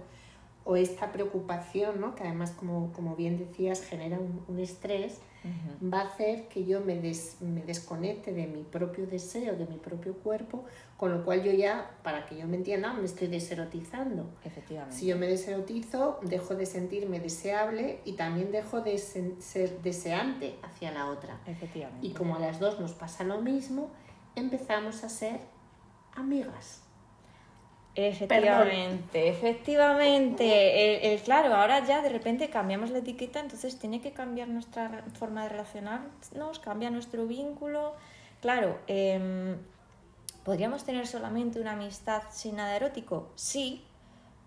o 0.64 0.76
esta 0.76 1.10
preocupación, 1.10 2.00
¿no? 2.00 2.14
que 2.14 2.22
además, 2.22 2.52
como, 2.52 2.92
como 2.92 3.16
bien 3.16 3.36
decías, 3.38 3.82
genera 3.82 4.18
un, 4.18 4.58
estrés, 4.60 5.20
va 5.82 6.00
a 6.02 6.04
hacer 6.04 6.48
que 6.48 6.64
yo 6.64 6.80
me, 6.80 6.94
me 7.40 7.62
desconecte 7.62 8.32
de 8.32 8.46
mi 8.46 8.62
propio 8.62 9.06
deseo, 9.06 9.56
de 9.56 9.66
mi 9.66 9.76
propio 9.76 10.14
cuerpo, 10.14 10.64
con 10.96 11.12
lo 11.12 11.24
cual 11.24 11.42
yo 11.42 11.52
ya, 11.52 11.90
para 12.02 12.26
que 12.26 12.36
yo 12.38 12.46
me 12.46 12.56
entienda, 12.56 12.92
me 12.92 13.04
estoy 13.04 13.28
deserotizando. 13.28 14.30
Efectivamente. 14.44 14.96
Si 14.96 15.06
yo 15.06 15.16
me 15.16 15.26
deserotizo, 15.26 16.20
dejo 16.22 16.54
de 16.54 16.66
sentirme 16.66 17.18
deseable 17.18 18.00
y 18.04 18.12
también 18.12 18.52
dejo 18.52 18.80
de 18.80 18.98
ser 18.98 19.82
deseante 19.82 20.56
hacia 20.62 20.92
la 20.92 21.06
otra. 21.06 21.40
Efectivamente. 21.46 22.06
Y 22.06 22.12
como 22.12 22.36
a 22.36 22.38
las 22.38 22.60
dos 22.60 22.78
nos 22.78 22.92
pasa 22.92 23.24
lo 23.24 23.40
mismo, 23.40 23.90
empezamos 24.36 25.02
a 25.04 25.08
ser 25.08 25.40
amigas. 26.14 26.81
Efectivamente, 27.94 29.28
efectivamente. 29.28 31.12
El, 31.12 31.20
claro, 31.20 31.54
ahora 31.54 31.84
ya 31.84 32.00
de 32.00 32.08
repente 32.08 32.48
cambiamos 32.48 32.90
la 32.90 32.98
etiqueta, 32.98 33.40
entonces 33.40 33.78
tiene 33.78 34.00
que 34.00 34.12
cambiar 34.12 34.48
nuestra 34.48 35.04
forma 35.18 35.42
de 35.42 35.50
relacionarnos, 35.50 36.58
cambia 36.60 36.90
nuestro 36.90 37.26
vínculo. 37.26 37.94
Claro, 38.40 38.78
em, 38.86 39.58
¿podríamos 40.42 40.84
tener 40.84 41.06
solamente 41.06 41.60
una 41.60 41.72
amistad 41.72 42.22
sin 42.30 42.56
nada 42.56 42.74
erótico? 42.76 43.30
Sí, 43.34 43.84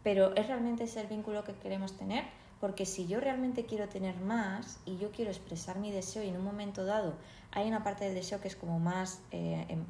pero 0.04 0.36
¿es 0.36 0.48
realmente 0.48 0.86
ese 0.86 1.02
el 1.02 1.08
vínculo 1.08 1.44
que 1.44 1.54
queremos 1.54 1.96
tener? 1.98 2.24
Porque 2.60 2.86
si 2.86 3.06
yo 3.08 3.20
realmente 3.20 3.66
quiero 3.66 3.90
tener 3.90 4.16
más 4.18 4.80
y 4.86 4.98
yo 4.98 5.12
quiero 5.12 5.32
expresar 5.32 5.78
mi 5.78 5.92
deseo 5.92 6.24
y 6.24 6.30
en 6.30 6.38
un 6.38 6.44
momento 6.44 6.86
dado 6.86 7.14
hay 7.52 7.68
una 7.68 7.84
parte 7.84 8.06
del 8.06 8.16
deseo 8.16 8.42
que 8.42 8.48
es 8.48 8.56
como 8.56 8.80
más 8.80 9.22
eh, 9.32 9.66
em, 9.70 9.84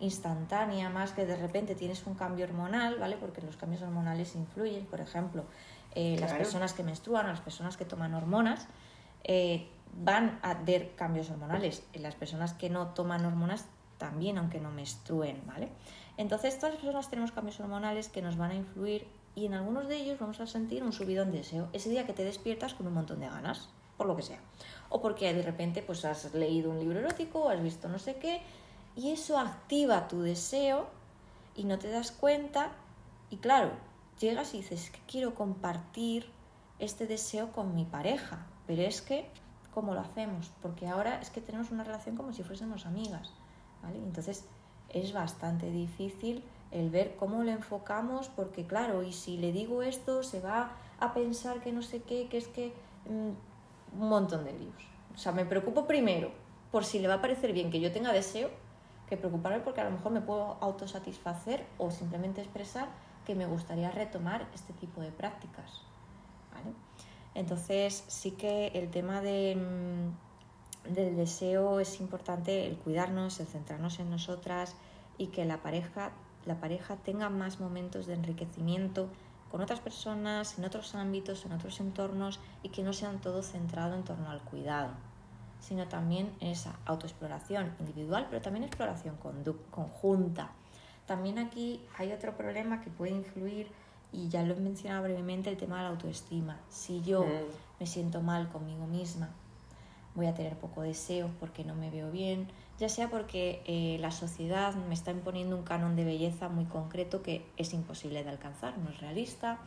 instantánea, 0.00 0.90
más 0.90 1.12
que 1.12 1.24
de 1.24 1.36
repente 1.36 1.74
tienes 1.74 2.06
un 2.06 2.14
cambio 2.14 2.44
hormonal, 2.44 2.98
¿vale? 2.98 3.16
Porque 3.16 3.40
los 3.40 3.56
cambios 3.56 3.82
hormonales 3.82 4.34
influyen, 4.34 4.84
por 4.86 5.00
ejemplo, 5.00 5.44
eh, 5.94 6.18
las 6.20 6.34
personas 6.34 6.74
que 6.74 6.82
menstruan, 6.82 7.26
las 7.26 7.40
personas 7.40 7.76
que 7.78 7.86
toman 7.86 8.14
hormonas, 8.14 8.68
eh, 9.24 9.68
van 9.98 10.38
a 10.42 10.54
ver 10.54 10.94
cambios 10.94 11.30
hormonales. 11.30 11.82
las 11.94 12.14
personas 12.14 12.52
que 12.52 12.68
no 12.68 12.88
toman 12.88 13.24
hormonas 13.24 13.64
también, 13.96 14.36
aunque 14.36 14.60
no 14.60 14.70
menstruen, 14.70 15.42
¿vale? 15.46 15.70
Entonces, 16.18 16.58
todas 16.58 16.74
las 16.74 16.82
personas 16.82 17.08
tenemos 17.08 17.32
cambios 17.32 17.58
hormonales 17.60 18.08
que 18.08 18.20
nos 18.20 18.36
van 18.36 18.50
a 18.50 18.54
influir 18.54 19.06
y 19.36 19.46
en 19.46 19.54
algunos 19.54 19.86
de 19.86 19.98
ellos 19.98 20.18
vamos 20.18 20.40
a 20.40 20.48
sentir 20.48 20.82
un 20.82 20.92
subidón 20.92 21.30
de 21.30 21.38
deseo. 21.38 21.68
Ese 21.72 21.90
día 21.90 22.06
que 22.06 22.12
te 22.12 22.24
despiertas 22.24 22.74
con 22.74 22.88
un 22.88 22.94
montón 22.94 23.20
de 23.20 23.28
ganas, 23.28 23.68
por 23.96 24.08
lo 24.08 24.16
que 24.16 24.22
sea 24.22 24.40
o 24.88 25.00
porque 25.00 25.32
de 25.32 25.42
repente 25.42 25.82
pues 25.82 26.04
has 26.04 26.32
leído 26.34 26.70
un 26.70 26.78
libro 26.78 26.98
erótico 26.98 27.40
o 27.40 27.48
has 27.48 27.62
visto 27.62 27.88
no 27.88 27.98
sé 27.98 28.16
qué 28.16 28.40
y 28.94 29.10
eso 29.10 29.38
activa 29.38 30.08
tu 30.08 30.22
deseo 30.22 30.86
y 31.54 31.64
no 31.64 31.78
te 31.78 31.90
das 31.90 32.12
cuenta 32.12 32.72
y 33.30 33.38
claro, 33.38 33.70
llegas 34.20 34.54
y 34.54 34.58
dices 34.58 34.90
que 34.90 35.00
quiero 35.06 35.34
compartir 35.34 36.26
este 36.78 37.06
deseo 37.06 37.52
con 37.52 37.74
mi 37.74 37.84
pareja, 37.84 38.46
pero 38.66 38.82
es 38.82 39.02
que 39.02 39.28
¿cómo 39.74 39.94
lo 39.94 40.00
hacemos? 40.00 40.50
Porque 40.62 40.86
ahora 40.86 41.20
es 41.20 41.30
que 41.30 41.40
tenemos 41.40 41.70
una 41.70 41.84
relación 41.84 42.16
como 42.16 42.32
si 42.32 42.42
fuésemos 42.42 42.86
amigas, 42.86 43.32
¿vale? 43.82 43.98
Entonces 43.98 44.44
es 44.90 45.12
bastante 45.12 45.70
difícil 45.70 46.44
el 46.70 46.90
ver 46.90 47.16
cómo 47.16 47.42
lo 47.42 47.50
enfocamos 47.50 48.28
porque 48.28 48.66
claro, 48.66 49.02
y 49.02 49.12
si 49.12 49.36
le 49.36 49.52
digo 49.52 49.82
esto 49.82 50.22
se 50.22 50.40
va 50.40 50.72
a 50.98 51.14
pensar 51.14 51.60
que 51.60 51.72
no 51.72 51.82
sé 51.82 52.02
qué, 52.02 52.28
que 52.28 52.38
es 52.38 52.48
que 52.48 52.72
mm, 53.08 54.00
un 54.00 54.08
montón 54.08 54.44
de 54.44 54.52
líos. 54.52 54.88
O 55.14 55.18
sea, 55.18 55.32
me 55.32 55.44
preocupo 55.44 55.86
primero 55.86 56.30
por 56.70 56.84
si 56.84 56.98
le 56.98 57.08
va 57.08 57.14
a 57.14 57.20
parecer 57.20 57.52
bien 57.52 57.70
que 57.70 57.80
yo 57.80 57.92
tenga 57.92 58.12
deseo, 58.12 58.50
que 59.08 59.16
preocuparme 59.16 59.60
porque 59.60 59.80
a 59.80 59.84
lo 59.84 59.92
mejor 59.92 60.12
me 60.12 60.20
puedo 60.20 60.58
autosatisfacer 60.60 61.64
o 61.78 61.90
simplemente 61.90 62.40
expresar 62.40 62.88
que 63.24 63.34
me 63.34 63.46
gustaría 63.46 63.90
retomar 63.90 64.46
este 64.54 64.72
tipo 64.72 65.00
de 65.00 65.12
prácticas. 65.12 65.82
Entonces, 67.34 68.04
sí 68.06 68.30
que 68.30 68.68
el 68.68 68.90
tema 68.90 69.20
de, 69.20 69.56
mm, 69.56 70.94
del 70.94 71.16
deseo 71.16 71.80
es 71.80 72.00
importante, 72.00 72.66
el 72.66 72.78
cuidarnos, 72.78 73.40
el 73.40 73.46
centrarnos 73.46 73.98
en 73.98 74.08
nosotras 74.08 74.74
y 75.18 75.26
que 75.26 75.44
la 75.44 75.62
pareja, 75.62 76.12
la 76.46 76.60
pareja 76.60 76.96
tenga 76.96 77.28
más 77.28 77.60
momentos 77.60 78.06
de 78.06 78.14
enriquecimiento 78.14 79.08
con 79.50 79.60
otras 79.60 79.80
personas, 79.80 80.58
en 80.58 80.64
otros 80.64 80.94
ámbitos, 80.94 81.44
en 81.44 81.52
otros 81.52 81.80
entornos 81.80 82.40
y 82.62 82.70
que 82.70 82.82
no 82.82 82.92
sean 82.92 83.20
todo 83.20 83.42
centrado 83.42 83.94
en 83.94 84.04
torno 84.04 84.30
al 84.30 84.40
cuidado, 84.40 84.90
sino 85.60 85.86
también 85.88 86.32
en 86.40 86.48
esa 86.48 86.78
autoexploración 86.84 87.72
individual, 87.80 88.26
pero 88.30 88.42
también 88.42 88.64
exploración 88.64 89.16
conjunta. 89.70 90.50
También 91.06 91.38
aquí 91.38 91.80
hay 91.98 92.12
otro 92.12 92.36
problema 92.36 92.80
que 92.80 92.90
puede 92.90 93.12
influir, 93.12 93.68
y 94.12 94.28
ya 94.28 94.42
lo 94.42 94.54
he 94.54 94.60
mencionado 94.60 95.04
brevemente, 95.04 95.50
el 95.50 95.56
tema 95.56 95.76
de 95.76 95.82
la 95.82 95.88
autoestima. 95.90 96.58
Si 96.68 97.02
yo 97.02 97.22
mm. 97.22 97.80
me 97.80 97.86
siento 97.86 98.22
mal 98.22 98.48
conmigo 98.48 98.86
misma, 98.86 99.30
voy 100.16 100.26
a 100.26 100.34
tener 100.34 100.56
poco 100.56 100.82
deseo 100.82 101.30
porque 101.38 101.62
no 101.62 101.74
me 101.74 101.90
veo 101.90 102.10
bien, 102.10 102.48
ya 102.80 102.88
sea 102.88 103.08
porque 103.08 103.62
eh, 103.66 103.98
la 104.00 104.10
sociedad 104.10 104.74
me 104.74 104.94
está 104.94 105.10
imponiendo 105.10 105.56
un 105.56 105.62
canon 105.62 105.94
de 105.94 106.04
belleza 106.04 106.48
muy 106.48 106.64
concreto 106.64 107.22
que 107.22 107.44
es 107.56 107.72
imposible 107.72 108.24
de 108.24 108.30
alcanzar, 108.30 108.76
no 108.78 108.90
es 108.90 108.98
realista, 108.98 109.58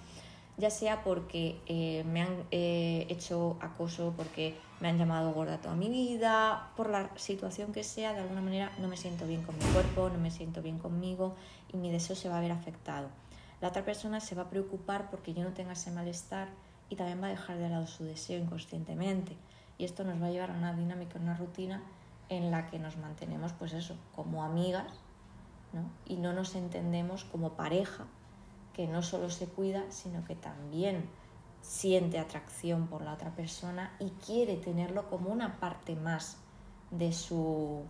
ya 0.57 0.69
sea 0.69 1.03
porque 1.03 1.61
eh, 1.67 2.03
me 2.03 2.21
han 2.21 2.43
eh, 2.51 3.05
hecho 3.09 3.57
acoso, 3.61 4.13
porque 4.17 4.57
me 4.81 4.89
han 4.89 4.97
llamado 4.97 5.31
gorda 5.31 5.59
toda 5.59 5.75
mi 5.75 5.87
vida, 5.87 6.71
por 6.75 6.89
la 6.89 7.09
situación 7.15 7.71
que 7.71 7.83
sea, 7.83 8.13
de 8.13 8.19
alguna 8.19 8.41
manera 8.41 8.71
no 8.79 8.89
me 8.89 8.97
siento 8.97 9.25
bien 9.25 9.43
con 9.43 9.57
mi 9.57 9.63
cuerpo, 9.65 10.09
no 10.09 10.19
me 10.19 10.31
siento 10.31 10.61
bien 10.61 10.77
conmigo 10.77 11.35
y 11.71 11.77
mi 11.77 11.91
deseo 11.91 12.15
se 12.15 12.27
va 12.27 12.39
a 12.39 12.41
ver 12.41 12.51
afectado. 12.51 13.07
La 13.61 13.69
otra 13.69 13.85
persona 13.85 14.19
se 14.19 14.35
va 14.35 14.43
a 14.43 14.49
preocupar 14.49 15.09
porque 15.09 15.33
yo 15.33 15.43
no 15.43 15.53
tenga 15.53 15.73
ese 15.73 15.91
malestar 15.91 16.49
y 16.89 16.95
también 16.95 17.21
va 17.21 17.27
a 17.27 17.31
dejar 17.31 17.57
de 17.57 17.69
lado 17.69 17.87
su 17.87 18.03
deseo 18.03 18.39
inconscientemente. 18.39 19.35
Y 19.79 19.85
esto 19.85 20.03
nos 20.03 20.21
va 20.21 20.27
a 20.27 20.29
llevar 20.29 20.51
a 20.51 20.53
una 20.53 20.73
dinámica, 20.73 21.17
una 21.17 21.35
rutina 21.35 21.81
en 22.27 22.51
la 22.51 22.67
que 22.67 22.77
nos 22.77 22.97
mantenemos, 22.97 23.53
pues 23.53 23.73
eso, 23.73 23.97
como 24.15 24.43
amigas, 24.43 24.93
¿no? 25.73 25.89
Y 26.05 26.17
no 26.17 26.33
nos 26.33 26.53
entendemos 26.53 27.23
como 27.23 27.53
pareja, 27.53 28.05
que 28.73 28.87
no 28.87 29.01
solo 29.01 29.29
se 29.29 29.47
cuida, 29.47 29.83
sino 29.89 30.23
que 30.25 30.35
también 30.35 31.09
siente 31.61 32.19
atracción 32.19 32.87
por 32.87 33.01
la 33.01 33.13
otra 33.13 33.35
persona 33.35 33.95
y 33.99 34.09
quiere 34.25 34.57
tenerlo 34.57 35.09
como 35.09 35.29
una 35.29 35.59
parte 35.59 35.95
más 35.95 36.37
de 36.91 37.11
su, 37.11 37.83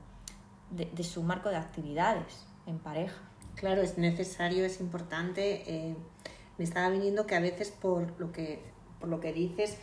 de, 0.72 1.04
su 1.04 1.24
marco 1.24 1.50
de 1.50 1.58
actividades 1.58 2.46
en 2.66 2.80
pareja. 2.80 3.18
Claro, 3.56 3.82
es 3.82 3.98
necesario, 3.98 4.64
es 4.64 4.80
importante. 4.80 5.64
Eh, 5.66 5.96
me 6.58 6.64
estaba 6.66 6.90
viniendo 6.90 7.26
que 7.26 7.36
a 7.36 7.40
veces 7.40 7.72
por 7.72 8.20
lo 8.20 8.32
que, 8.32 8.64
por 9.00 9.10
lo 9.10 9.20
que 9.20 9.34
dices, 9.34 9.78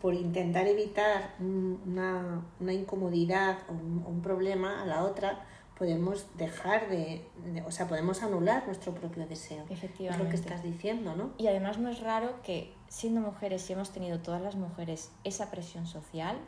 por 0.00 0.14
intentar 0.14 0.66
evitar 0.66 1.34
una, 1.38 2.42
incomodidad 2.72 3.58
o 3.68 3.72
un, 3.72 4.20
problema 4.22 4.82
a 4.82 4.86
la 4.86 5.04
otra, 5.04 5.44
podemos 5.78 6.26
dejar 6.36 6.88
de, 6.88 7.24
o 7.66 7.70
sea, 7.70 7.86
podemos 7.86 8.22
anular 8.22 8.66
nuestro 8.66 8.94
propio 8.94 9.26
deseo. 9.26 9.64
Efectivamente. 9.68 10.22
Es 10.22 10.24
lo 10.24 10.30
que 10.30 10.36
estás 10.36 10.62
diciendo, 10.62 11.14
¿no? 11.16 11.32
Y 11.36 11.48
además 11.48 11.78
no 11.78 11.90
es 11.90 12.00
raro 12.00 12.40
que 12.42 12.72
siendo 12.88 13.20
mujeres, 13.20 13.62
si 13.62 13.74
hemos 13.74 13.90
tenido 13.90 14.20
todas 14.20 14.40
las 14.40 14.56
mujeres 14.56 15.10
esa 15.24 15.50
presión 15.50 15.86
social, 15.86 16.38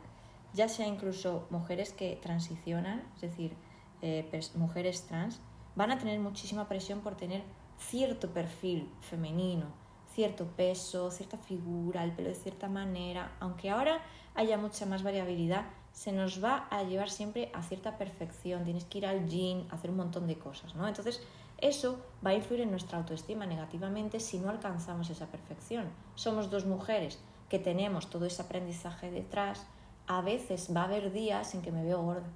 ya 0.53 0.67
sea 0.67 0.87
incluso 0.87 1.47
mujeres 1.49 1.93
que 1.93 2.19
transicionan, 2.21 3.03
es 3.15 3.21
decir, 3.21 3.55
eh, 4.01 4.29
mujeres 4.55 5.03
trans, 5.03 5.39
van 5.75 5.91
a 5.91 5.97
tener 5.97 6.19
muchísima 6.19 6.67
presión 6.67 7.01
por 7.01 7.15
tener 7.15 7.43
cierto 7.77 8.33
perfil 8.33 8.89
femenino, 9.01 9.67
cierto 10.13 10.45
peso, 10.45 11.11
cierta 11.11 11.37
figura, 11.37 12.03
el 12.03 12.11
pelo 12.11 12.29
de 12.29 12.35
cierta 12.35 12.69
manera, 12.69 13.31
aunque 13.39 13.69
ahora 13.69 14.01
haya 14.35 14.57
mucha 14.57 14.85
más 14.85 15.03
variabilidad, 15.03 15.65
se 15.91 16.11
nos 16.11 16.43
va 16.43 16.67
a 16.69 16.83
llevar 16.83 17.09
siempre 17.09 17.51
a 17.53 17.61
cierta 17.61 17.97
perfección, 17.97 18.63
tienes 18.63 18.85
que 18.85 18.97
ir 18.99 19.05
al 19.05 19.27
gym, 19.27 19.65
hacer 19.69 19.91
un 19.91 19.97
montón 19.97 20.27
de 20.27 20.37
cosas, 20.37 20.75
¿no? 20.75 20.87
Entonces, 20.87 21.21
eso 21.59 22.03
va 22.25 22.31
a 22.31 22.35
influir 22.35 22.61
en 22.61 22.71
nuestra 22.71 22.97
autoestima 22.97 23.45
negativamente 23.45 24.19
si 24.19 24.39
no 24.39 24.49
alcanzamos 24.49 25.09
esa 25.09 25.27
perfección. 25.27 25.85
Somos 26.15 26.49
dos 26.49 26.65
mujeres 26.65 27.19
que 27.47 27.59
tenemos 27.59 28.09
todo 28.09 28.25
ese 28.25 28.41
aprendizaje 28.41 29.11
detrás, 29.11 29.65
a 30.07 30.21
veces 30.21 30.75
va 30.75 30.81
a 30.81 30.85
haber 30.85 31.11
días 31.11 31.53
en 31.53 31.61
que 31.61 31.71
me 31.71 31.83
veo 31.83 32.01
gorda, 32.01 32.27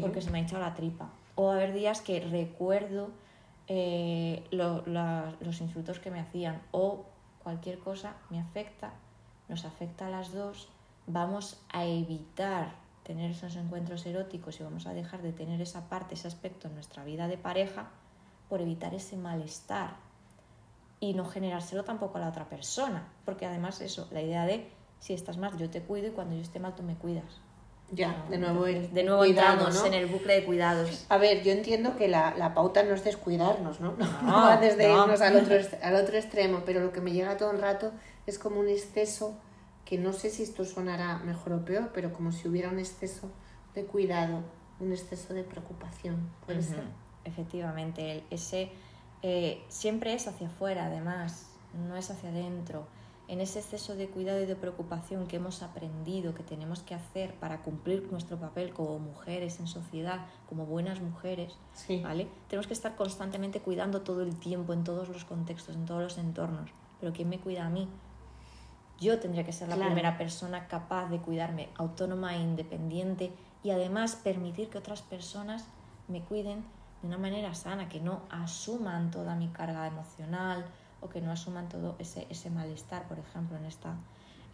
porque 0.00 0.20
se 0.20 0.30
me 0.30 0.38
ha 0.38 0.40
hinchado 0.42 0.62
la 0.62 0.74
tripa, 0.74 1.10
o 1.36 1.46
va 1.46 1.52
a 1.52 1.56
haber 1.56 1.72
días 1.72 2.00
que 2.00 2.20
recuerdo 2.20 3.10
eh, 3.68 4.44
los 4.50 5.60
insultos 5.60 5.98
que 5.98 6.10
me 6.10 6.20
hacían 6.20 6.62
o 6.70 7.04
cualquier 7.42 7.78
cosa 7.78 8.16
me 8.30 8.40
afecta, 8.40 8.92
nos 9.48 9.64
afecta 9.64 10.06
a 10.06 10.10
las 10.10 10.32
dos, 10.32 10.68
vamos 11.06 11.60
a 11.72 11.84
evitar 11.84 12.74
tener 13.04 13.30
esos 13.30 13.54
encuentros 13.54 14.04
eróticos 14.04 14.58
y 14.58 14.64
vamos 14.64 14.86
a 14.86 14.92
dejar 14.92 15.22
de 15.22 15.32
tener 15.32 15.60
esa 15.60 15.88
parte, 15.88 16.14
ese 16.14 16.26
aspecto 16.26 16.66
en 16.66 16.74
nuestra 16.74 17.04
vida 17.04 17.28
de 17.28 17.38
pareja 17.38 17.90
por 18.48 18.60
evitar 18.60 18.94
ese 18.94 19.16
malestar 19.16 19.96
y 20.98 21.14
no 21.14 21.24
generárselo 21.24 21.84
tampoco 21.84 22.18
a 22.18 22.20
la 22.20 22.28
otra 22.28 22.48
persona, 22.48 23.06
porque 23.24 23.46
además 23.46 23.80
eso, 23.80 24.08
la 24.10 24.22
idea 24.22 24.44
de 24.44 24.68
si 24.98 25.12
estás 25.12 25.36
mal 25.36 25.56
yo 25.56 25.70
te 25.70 25.82
cuido 25.82 26.08
y 26.08 26.12
cuando 26.12 26.34
yo 26.34 26.42
esté 26.42 26.58
mal 26.58 26.74
tú 26.74 26.82
me 26.82 26.96
cuidas. 26.96 27.40
Ya, 27.92 28.26
de 28.28 28.38
nuevo, 28.38 28.66
el, 28.66 28.92
de 28.92 29.04
nuevo 29.04 29.24
entramos 29.24 29.84
en 29.84 29.94
el 29.94 30.06
bucle 30.06 30.34
de 30.34 30.44
cuidados. 30.44 31.06
A 31.08 31.18
ver, 31.18 31.44
yo 31.44 31.52
entiendo 31.52 31.96
que 31.96 32.08
la, 32.08 32.34
la 32.36 32.52
pauta 32.52 32.82
no 32.82 32.94
es 32.94 33.04
descuidarnos, 33.04 33.80
¿no? 33.80 33.92
No, 33.98 34.22
no 34.22 34.32
va 34.32 34.56
desde 34.56 34.90
irnos 34.90 35.20
al 35.20 35.36
otro, 35.36 35.56
al 35.82 35.94
otro 35.94 36.16
extremo, 36.16 36.62
pero 36.66 36.80
lo 36.80 36.92
que 36.92 37.00
me 37.00 37.12
llega 37.12 37.36
todo 37.36 37.52
el 37.52 37.60
rato 37.60 37.92
es 38.26 38.38
como 38.38 38.58
un 38.58 38.68
exceso 38.68 39.38
que 39.84 39.98
no 39.98 40.12
sé 40.12 40.30
si 40.30 40.42
esto 40.42 40.64
sonará 40.64 41.18
mejor 41.18 41.52
o 41.52 41.64
peor, 41.64 41.90
pero 41.94 42.12
como 42.12 42.32
si 42.32 42.48
hubiera 42.48 42.68
un 42.70 42.80
exceso 42.80 43.30
de 43.74 43.84
cuidado, 43.84 44.42
un 44.80 44.92
exceso 44.92 45.32
de 45.32 45.44
preocupación. 45.44 46.28
Puede 46.44 46.62
ser. 46.62 46.82
Efectivamente, 47.24 48.24
ese 48.30 48.72
eh, 49.22 49.62
siempre 49.68 50.12
es 50.14 50.26
hacia 50.26 50.48
afuera, 50.48 50.86
además, 50.86 51.46
no 51.88 51.96
es 51.96 52.10
hacia 52.10 52.30
adentro. 52.30 52.88
En 53.28 53.40
ese 53.40 53.58
exceso 53.58 53.96
de 53.96 54.08
cuidado 54.08 54.40
y 54.40 54.46
de 54.46 54.54
preocupación 54.54 55.26
que 55.26 55.36
hemos 55.36 55.62
aprendido 55.62 56.32
que 56.32 56.44
tenemos 56.44 56.82
que 56.82 56.94
hacer 56.94 57.34
para 57.34 57.62
cumplir 57.62 58.06
nuestro 58.12 58.38
papel 58.38 58.72
como 58.72 59.00
mujeres 59.00 59.58
en 59.58 59.66
sociedad, 59.66 60.26
como 60.48 60.64
buenas 60.64 61.00
mujeres, 61.00 61.56
¿vale? 62.04 62.28
Tenemos 62.48 62.68
que 62.68 62.72
estar 62.72 62.94
constantemente 62.94 63.60
cuidando 63.60 64.02
todo 64.02 64.22
el 64.22 64.36
tiempo, 64.36 64.72
en 64.72 64.84
todos 64.84 65.08
los 65.08 65.24
contextos, 65.24 65.74
en 65.74 65.86
todos 65.86 66.02
los 66.02 66.18
entornos. 66.18 66.70
Pero 67.00 67.12
¿quién 67.12 67.28
me 67.28 67.40
cuida 67.40 67.66
a 67.66 67.70
mí? 67.70 67.88
Yo 69.00 69.18
tendría 69.18 69.44
que 69.44 69.52
ser 69.52 69.68
la 69.68 69.76
primera 69.76 70.16
persona 70.16 70.68
capaz 70.68 71.08
de 71.10 71.18
cuidarme, 71.18 71.68
autónoma 71.76 72.36
e 72.36 72.40
independiente 72.40 73.32
y 73.64 73.70
además 73.70 74.14
permitir 74.14 74.70
que 74.70 74.78
otras 74.78 75.02
personas 75.02 75.66
me 76.06 76.22
cuiden 76.22 76.64
de 77.02 77.08
una 77.08 77.18
manera 77.18 77.54
sana, 77.54 77.88
que 77.88 78.00
no 78.00 78.22
asuman 78.30 79.10
toda 79.10 79.34
mi 79.34 79.48
carga 79.48 79.86
emocional 79.86 80.64
que 81.08 81.20
no 81.20 81.30
asuman 81.30 81.68
todo 81.68 81.96
ese, 81.98 82.26
ese 82.30 82.50
malestar, 82.50 83.08
por 83.08 83.18
ejemplo, 83.18 83.56
en 83.56 83.64
esta, 83.64 83.96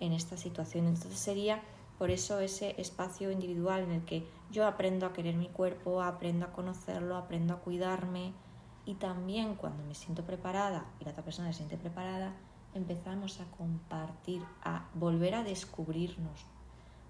en 0.01 0.13
esta 0.13 0.37
situación. 0.37 0.87
Entonces 0.87 1.19
sería 1.19 1.63
por 1.99 2.11
eso 2.11 2.41
ese 2.41 2.75
espacio 2.81 3.31
individual 3.31 3.83
en 3.83 3.93
el 3.93 4.05
que 4.05 4.27
yo 4.51 4.67
aprendo 4.67 5.07
a 5.07 5.13
querer 5.13 5.37
mi 5.37 5.49
cuerpo, 5.49 6.03
aprendo 6.03 6.47
a 6.47 6.53
conocerlo, 6.53 7.17
aprendo 7.17 7.55
a 7.55 7.61
cuidarme 7.61 8.33
y 8.85 8.95
también 8.95 9.55
cuando 9.55 9.85
me 9.85 9.95
siento 9.95 10.25
preparada 10.25 10.85
y 10.99 11.05
la 11.05 11.13
otra 11.13 11.23
persona 11.23 11.53
se 11.53 11.59
siente 11.59 11.77
preparada, 11.77 12.35
empezamos 12.75 13.41
a 13.41 13.45
compartir, 13.57 14.43
a 14.65 14.89
volver 14.95 15.35
a 15.37 15.45
descubrirnos, 15.45 16.45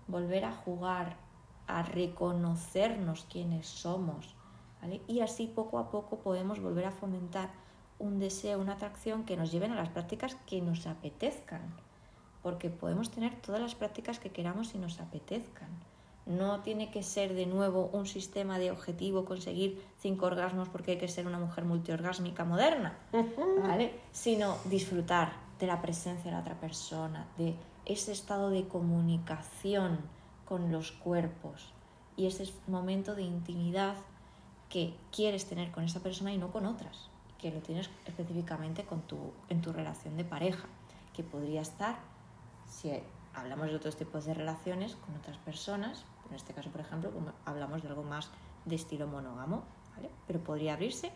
volver 0.08 0.44
a 0.44 0.52
jugar, 0.52 1.16
a 1.66 1.82
reconocernos 1.82 3.26
quiénes 3.30 3.66
somos. 3.66 4.34
Y 5.06 5.20
así 5.20 5.46
poco 5.46 5.78
a 5.78 5.90
poco 5.90 6.18
podemos 6.18 6.60
volver 6.60 6.86
a 6.86 6.90
fomentar 6.90 7.50
un 8.02 8.18
deseo, 8.18 8.60
una 8.60 8.74
atracción 8.74 9.24
que 9.24 9.36
nos 9.36 9.52
lleven 9.52 9.72
a 9.72 9.76
las 9.76 9.88
prácticas 9.88 10.36
que 10.46 10.60
nos 10.60 10.86
apetezcan. 10.86 11.62
Porque 12.42 12.68
podemos 12.68 13.10
tener 13.10 13.34
todas 13.40 13.60
las 13.60 13.76
prácticas 13.76 14.18
que 14.18 14.30
queramos 14.30 14.74
y 14.74 14.78
nos 14.78 15.00
apetezcan. 15.00 15.70
No 16.26 16.60
tiene 16.60 16.90
que 16.90 17.02
ser 17.02 17.34
de 17.34 17.46
nuevo 17.46 17.90
un 17.92 18.06
sistema 18.06 18.58
de 18.58 18.70
objetivo 18.70 19.24
conseguir 19.24 19.82
cinco 19.98 20.26
orgasmos 20.26 20.68
porque 20.68 20.92
hay 20.92 20.98
que 20.98 21.08
ser 21.08 21.26
una 21.26 21.38
mujer 21.38 21.64
multiorgásmica 21.64 22.44
moderna, 22.44 22.98
¿vale? 23.62 23.98
Sino 24.12 24.56
disfrutar, 24.66 25.32
de 25.58 25.68
la 25.68 25.80
presencia 25.80 26.24
de 26.24 26.32
la 26.32 26.40
otra 26.40 26.58
persona, 26.58 27.28
de 27.38 27.54
ese 27.86 28.10
estado 28.10 28.50
de 28.50 28.66
comunicación 28.66 30.00
con 30.44 30.72
los 30.72 30.90
cuerpos 30.90 31.72
y 32.16 32.26
ese 32.26 32.52
momento 32.66 33.14
de 33.14 33.22
intimidad 33.22 33.94
que 34.68 34.94
quieres 35.12 35.46
tener 35.46 35.70
con 35.70 35.84
esa 35.84 36.00
persona 36.00 36.32
y 36.32 36.38
no 36.38 36.50
con 36.50 36.66
otras, 36.66 37.11
que 37.42 37.50
lo 37.50 37.60
tienes 37.60 37.90
específicamente 38.06 38.84
con 38.84 39.02
tu, 39.02 39.18
en 39.48 39.60
tu 39.60 39.72
relación 39.72 40.16
de 40.16 40.24
pareja, 40.24 40.64
que 41.12 41.24
podría 41.24 41.60
estar, 41.60 41.96
si 42.66 42.92
hablamos 43.34 43.66
de 43.66 43.76
otros 43.76 43.96
tipos 43.96 44.24
de 44.24 44.32
relaciones, 44.32 44.94
con 44.94 45.16
otras 45.16 45.36
personas, 45.38 46.04
en 46.30 46.36
este 46.36 46.54
caso, 46.54 46.70
por 46.70 46.80
ejemplo, 46.80 47.10
hablamos 47.44 47.82
de 47.82 47.88
algo 47.88 48.04
más 48.04 48.30
de 48.64 48.76
estilo 48.76 49.08
monógamo, 49.08 49.64
pero 50.26 50.38
podría 50.38 50.74
abrirse 50.74 51.10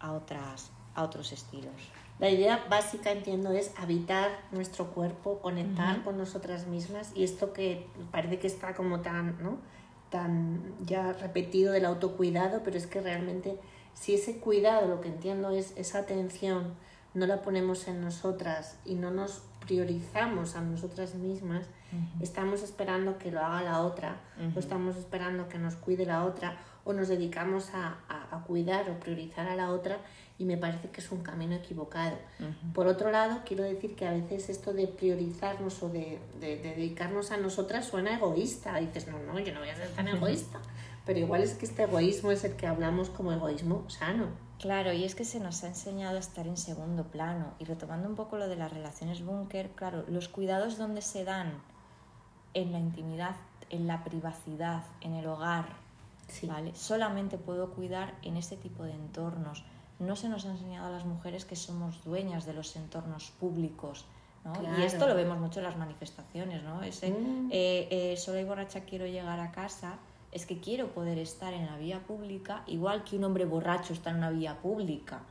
a, 0.00 0.12
otras, 0.12 0.72
a 0.94 1.04
otros 1.04 1.32
estilos. 1.32 1.72
La 2.18 2.28
idea 2.28 2.66
básica, 2.68 3.12
entiendo, 3.12 3.52
es 3.52 3.72
habitar 3.78 4.30
nuestro 4.50 4.88
cuerpo, 4.88 5.38
conectar 5.38 6.02
con 6.02 6.18
nosotras 6.18 6.66
mismas 6.66 7.12
y 7.14 7.24
esto 7.24 7.52
que 7.52 7.86
parece 8.10 8.38
que 8.38 8.48
está 8.48 8.74
como 8.74 9.00
tan, 9.00 9.42
¿no? 9.42 9.58
tan 10.10 10.74
ya 10.84 11.12
repetido 11.12 11.72
del 11.72 11.84
autocuidado, 11.84 12.62
pero 12.64 12.76
es 12.76 12.86
que 12.86 13.00
realmente 13.00 13.58
si 13.94 14.14
ese 14.14 14.38
cuidado, 14.38 14.88
lo 14.88 15.00
que 15.00 15.08
entiendo 15.08 15.50
es 15.50 15.72
esa 15.76 16.00
atención, 16.00 16.74
no 17.14 17.26
la 17.26 17.42
ponemos 17.42 17.88
en 17.88 18.00
nosotras 18.00 18.78
y 18.84 18.94
no 18.94 19.10
nos 19.10 19.42
priorizamos 19.66 20.56
a 20.56 20.62
nosotras 20.62 21.14
mismas, 21.14 21.66
estamos 22.20 22.62
esperando 22.62 23.18
que 23.18 23.30
lo 23.30 23.40
haga 23.40 23.62
la 23.62 23.82
otra, 23.82 24.16
o 24.54 24.58
estamos 24.58 24.96
esperando 24.96 25.48
que 25.48 25.58
nos 25.58 25.76
cuide 25.76 26.06
la 26.06 26.24
otra, 26.24 26.56
o 26.84 26.92
nos 26.92 27.08
dedicamos 27.08 27.70
a, 27.74 27.98
a, 28.08 28.42
cuidar 28.44 28.88
o 28.90 28.98
priorizar 28.98 29.46
a 29.46 29.54
la 29.54 29.70
otra 29.70 29.98
y 30.38 30.44
me 30.44 30.56
parece 30.56 30.88
que 30.88 31.00
es 31.00 31.12
un 31.12 31.22
camino 31.22 31.54
equivocado. 31.54 32.16
Por 32.72 32.86
otro 32.86 33.10
lado, 33.10 33.42
quiero 33.44 33.62
decir 33.62 33.94
que 33.94 34.06
a 34.06 34.12
veces 34.12 34.48
esto 34.48 34.72
de 34.72 34.86
priorizarnos 34.86 35.82
o 35.82 35.90
de, 35.90 36.18
de, 36.40 36.56
dedicarnos 36.56 37.30
a 37.30 37.36
nosotras 37.36 37.86
suena 37.86 38.16
egoísta. 38.16 38.76
Dices, 38.78 39.06
no, 39.08 39.18
no, 39.18 39.38
yo 39.38 39.52
no 39.52 39.60
voy 39.60 39.68
a 39.68 39.76
ser 39.76 39.90
tan 39.90 40.08
egoísta. 40.16 40.58
Pero 41.10 41.18
igual 41.18 41.42
es 41.42 41.54
que 41.54 41.66
este 41.66 41.82
egoísmo 41.82 42.30
es 42.30 42.44
el 42.44 42.54
que 42.54 42.68
hablamos 42.68 43.10
como 43.10 43.32
egoísmo 43.32 43.82
sano. 43.90 44.28
Claro, 44.60 44.92
y 44.92 45.02
es 45.02 45.16
que 45.16 45.24
se 45.24 45.40
nos 45.40 45.64
ha 45.64 45.66
enseñado 45.66 46.16
a 46.16 46.20
estar 46.20 46.46
en 46.46 46.56
segundo 46.56 47.02
plano. 47.02 47.52
Y 47.58 47.64
retomando 47.64 48.08
un 48.08 48.14
poco 48.14 48.38
lo 48.38 48.46
de 48.46 48.54
las 48.54 48.72
relaciones 48.72 49.24
búnker, 49.24 49.70
claro, 49.70 50.04
los 50.06 50.28
cuidados 50.28 50.78
donde 50.78 51.02
se 51.02 51.24
dan 51.24 51.54
en 52.54 52.70
la 52.70 52.78
intimidad, 52.78 53.34
en 53.70 53.88
la 53.88 54.04
privacidad, 54.04 54.84
en 55.00 55.14
el 55.14 55.26
hogar, 55.26 55.66
¿vale? 56.44 56.76
Solamente 56.76 57.38
puedo 57.38 57.70
cuidar 57.70 58.14
en 58.22 58.36
ese 58.36 58.56
tipo 58.56 58.84
de 58.84 58.92
entornos 58.92 59.64
no 59.98 60.16
se 60.16 60.28
nos 60.28 60.46
ha 60.46 60.50
enseñado 60.50 60.86
a 60.86 60.90
las 60.90 61.04
mujeres 61.04 61.44
que 61.44 61.56
somos 61.56 62.04
dueñas 62.04 62.46
de 62.46 62.54
los 62.54 62.74
entornos 62.76 63.32
públicos. 63.32 64.06
¿no? 64.44 64.54
Y 64.78 64.82
esto 64.82 65.06
lo 65.06 65.14
vemos 65.14 65.38
mucho 65.38 65.58
en 65.60 65.66
las 65.66 65.76
manifestaciones, 65.76 66.62
¿no? 66.62 66.82
Ese 66.82 67.10
mm. 67.10 67.50
eh, 67.52 67.88
eh, 67.90 68.16
sola 68.16 68.40
y 68.40 68.44
borracha 68.44 68.80
quiero 68.84 69.06
llegar 69.06 69.38
a 69.38 69.52
casa, 69.52 69.98
es 70.32 70.46
que 70.46 70.60
quiero 70.60 70.92
poder 70.92 71.18
estar 71.18 71.52
en 71.52 71.66
la 71.66 71.76
vía 71.76 72.00
pública, 72.06 72.62
igual 72.66 73.04
que 73.04 73.16
un 73.16 73.24
hombre 73.24 73.44
borracho 73.44 73.92
está 73.92 74.10
en 74.10 74.16
una 74.16 74.30
vía 74.30 74.60
pública, 74.60 75.22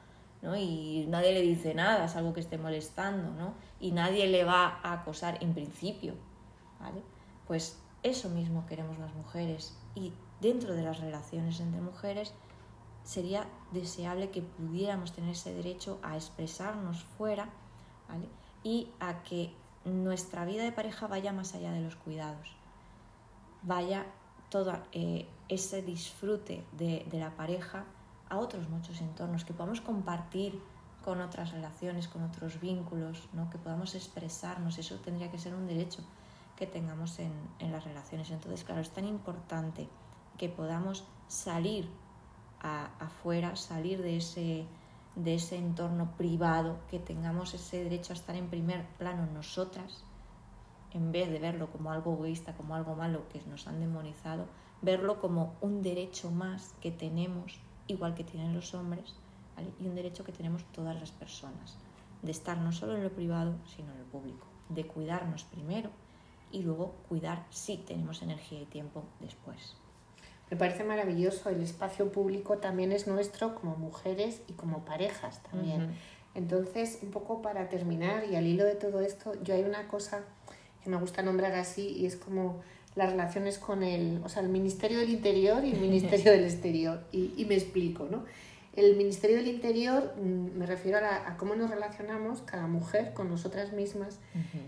¿no? 0.41 0.55
Y 0.55 1.05
nadie 1.07 1.33
le 1.33 1.41
dice 1.41 1.73
nada, 1.73 2.05
es 2.05 2.15
algo 2.15 2.33
que 2.33 2.39
esté 2.41 2.57
molestando, 2.57 3.31
¿no? 3.31 3.53
Y 3.79 3.91
nadie 3.91 4.27
le 4.27 4.43
va 4.43 4.79
a 4.83 4.93
acosar 4.93 5.37
en 5.41 5.53
principio, 5.53 6.15
¿vale? 6.79 7.01
Pues 7.47 7.79
eso 8.03 8.29
mismo 8.29 8.65
queremos 8.65 8.97
las 8.99 9.13
mujeres. 9.13 9.77
Y 9.95 10.13
dentro 10.41 10.73
de 10.73 10.83
las 10.83 10.99
relaciones 10.99 11.59
entre 11.59 11.81
mujeres, 11.81 12.33
sería 13.03 13.47
deseable 13.71 14.29
que 14.29 14.41
pudiéramos 14.41 15.13
tener 15.13 15.31
ese 15.31 15.53
derecho 15.53 15.99
a 16.03 16.15
expresarnos 16.15 17.03
fuera 17.03 17.49
y 18.63 18.91
a 18.99 19.23
que 19.23 19.53
nuestra 19.85 20.45
vida 20.45 20.63
de 20.63 20.71
pareja 20.71 21.07
vaya 21.07 21.33
más 21.33 21.55
allá 21.55 21.71
de 21.71 21.81
los 21.81 21.95
cuidados, 21.95 22.55
vaya 23.63 24.05
todo 24.49 24.73
eh, 24.91 25.27
ese 25.47 25.81
disfrute 25.81 26.63
de, 26.73 27.05
la 27.13 27.35
pareja 27.35 27.85
a 28.29 28.37
otros 28.37 28.69
muchos 28.69 29.01
entornos, 29.01 29.45
que 29.45 29.53
podamos 29.53 29.81
compartir 29.81 30.59
con 31.03 31.21
otras 31.21 31.51
relaciones, 31.51 32.07
con 32.07 32.23
otros 32.23 32.59
vínculos, 32.59 33.29
¿no? 33.33 33.49
que 33.49 33.57
podamos 33.57 33.95
expresarnos, 33.95 34.77
eso 34.77 34.95
tendría 34.97 35.31
que 35.31 35.39
ser 35.39 35.55
un 35.55 35.65
derecho 35.65 36.03
que 36.55 36.67
tengamos 36.67 37.19
en, 37.19 37.31
las 37.71 37.85
relaciones. 37.85 38.29
Entonces, 38.31 38.63
claro, 38.63 38.81
es 38.81 38.89
tan 38.91 39.05
importante 39.05 39.87
que 40.37 40.49
podamos 40.49 41.05
salir 41.27 41.89
afuera, 42.61 43.55
salir 43.55 44.01
de 44.01 44.17
ese, 44.17 44.65
de 45.15 45.35
ese 45.35 45.57
entorno 45.57 46.11
privado, 46.17 46.77
que 46.91 46.99
tengamos 46.99 47.53
ese 47.53 47.83
derecho 47.83 48.11
a 48.11 48.15
estar 48.15 48.35
en 48.35 48.49
primer 48.49 48.85
plano 48.97 49.25
nosotras, 49.33 50.03
en 50.93 51.11
vez 51.11 51.29
de 51.29 51.39
verlo 51.39 51.71
como 51.71 51.91
algo 51.91 52.13
egoísta, 52.13 52.55
como 52.55 52.75
algo 52.75 52.95
malo 52.95 53.27
que 53.29 53.41
nos 53.49 53.67
han 53.67 53.79
demonizado, 53.79 54.45
verlo 54.81 55.19
como 55.19 55.55
un 55.61 55.81
derecho 55.81 56.31
más 56.31 56.73
que 56.81 56.91
tenemos, 56.91 57.59
igual 57.87 58.15
que 58.15 58.23
tienen 58.23 58.53
los 58.53 58.73
hombres, 58.73 59.15
y 59.79 59.87
un 59.87 59.95
derecho 59.95 60.23
que 60.23 60.31
tenemos 60.31 60.63
todas 60.71 60.97
las 60.99 61.11
personas, 61.11 61.77
de 62.21 62.31
estar 62.31 62.57
no 62.57 62.71
solo 62.71 62.95
en 62.95 63.03
lo 63.03 63.11
privado, 63.11 63.55
sino 63.65 63.91
en 63.91 63.99
lo 63.99 64.05
público, 64.05 64.47
de 64.69 64.85
cuidarnos 64.85 65.43
primero 65.43 65.89
y 66.51 66.63
luego 66.63 66.95
cuidar 67.07 67.45
si 67.49 67.77
tenemos 67.77 68.21
energía 68.21 68.61
y 68.61 68.65
tiempo 68.65 69.03
después. 69.19 69.75
Me 70.49 70.57
parece 70.57 70.83
maravilloso, 70.83 71.49
el 71.49 71.61
espacio 71.61 72.11
público 72.11 72.57
también 72.57 72.91
es 72.91 73.05
nuestro 73.05 73.53
como 73.53 73.75
mujeres 73.75 74.41
y 74.47 74.53
como 74.53 74.83
parejas 74.83 75.43
también. 75.43 75.93
Entonces, 76.33 76.99
un 77.03 77.11
poco 77.11 77.41
para 77.41 77.69
terminar 77.69 78.23
y 78.25 78.35
al 78.35 78.47
hilo 78.47 78.65
de 78.65 78.75
todo 78.75 79.01
esto, 79.01 79.33
yo 79.43 79.53
hay 79.53 79.63
una 79.63 79.87
cosa 79.87 80.23
que 80.83 80.89
me 80.89 80.97
gusta 80.97 81.21
nombrar 81.21 81.53
así 81.53 81.87
y 81.87 82.05
es 82.05 82.15
como 82.15 82.61
las 82.95 83.11
relaciones 83.11 83.59
con 83.59 83.83
el, 83.83 84.21
o 84.23 84.29
sea, 84.29 84.41
el 84.41 84.49
Ministerio 84.49 84.99
del 84.99 85.09
Interior 85.09 85.63
y 85.63 85.71
el 85.71 85.79
Ministerio 85.79 86.31
del 86.31 86.43
Exterior. 86.43 87.03
Y, 87.11 87.33
y 87.37 87.45
me 87.45 87.55
explico, 87.55 88.07
¿no? 88.09 88.23
El 88.79 88.95
Ministerio 88.95 89.37
del 89.37 89.47
Interior, 89.47 90.13
mm, 90.15 90.57
me 90.57 90.65
refiero 90.65 90.99
a, 90.99 91.35
cómo 91.37 91.55
nos 91.55 91.69
relacionamos 91.69 92.41
cada 92.43 92.67
mujer 92.67 93.13
con 93.13 93.27
nosotras 93.27 93.73
mismas, 93.73 94.19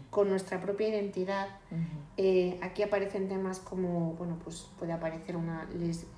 con 0.09 0.27
nuestra 0.27 0.59
propia 0.59 0.89
identidad. 0.89 1.47
Eh, 2.17 2.59
aquí 2.61 2.83
aparecen 2.83 3.29
temas 3.29 3.59
como, 3.59 4.13
bueno, 4.13 4.37
pues 4.43 4.67
puede 4.77 4.91
aparecer 4.91 5.37
una, 5.37 5.67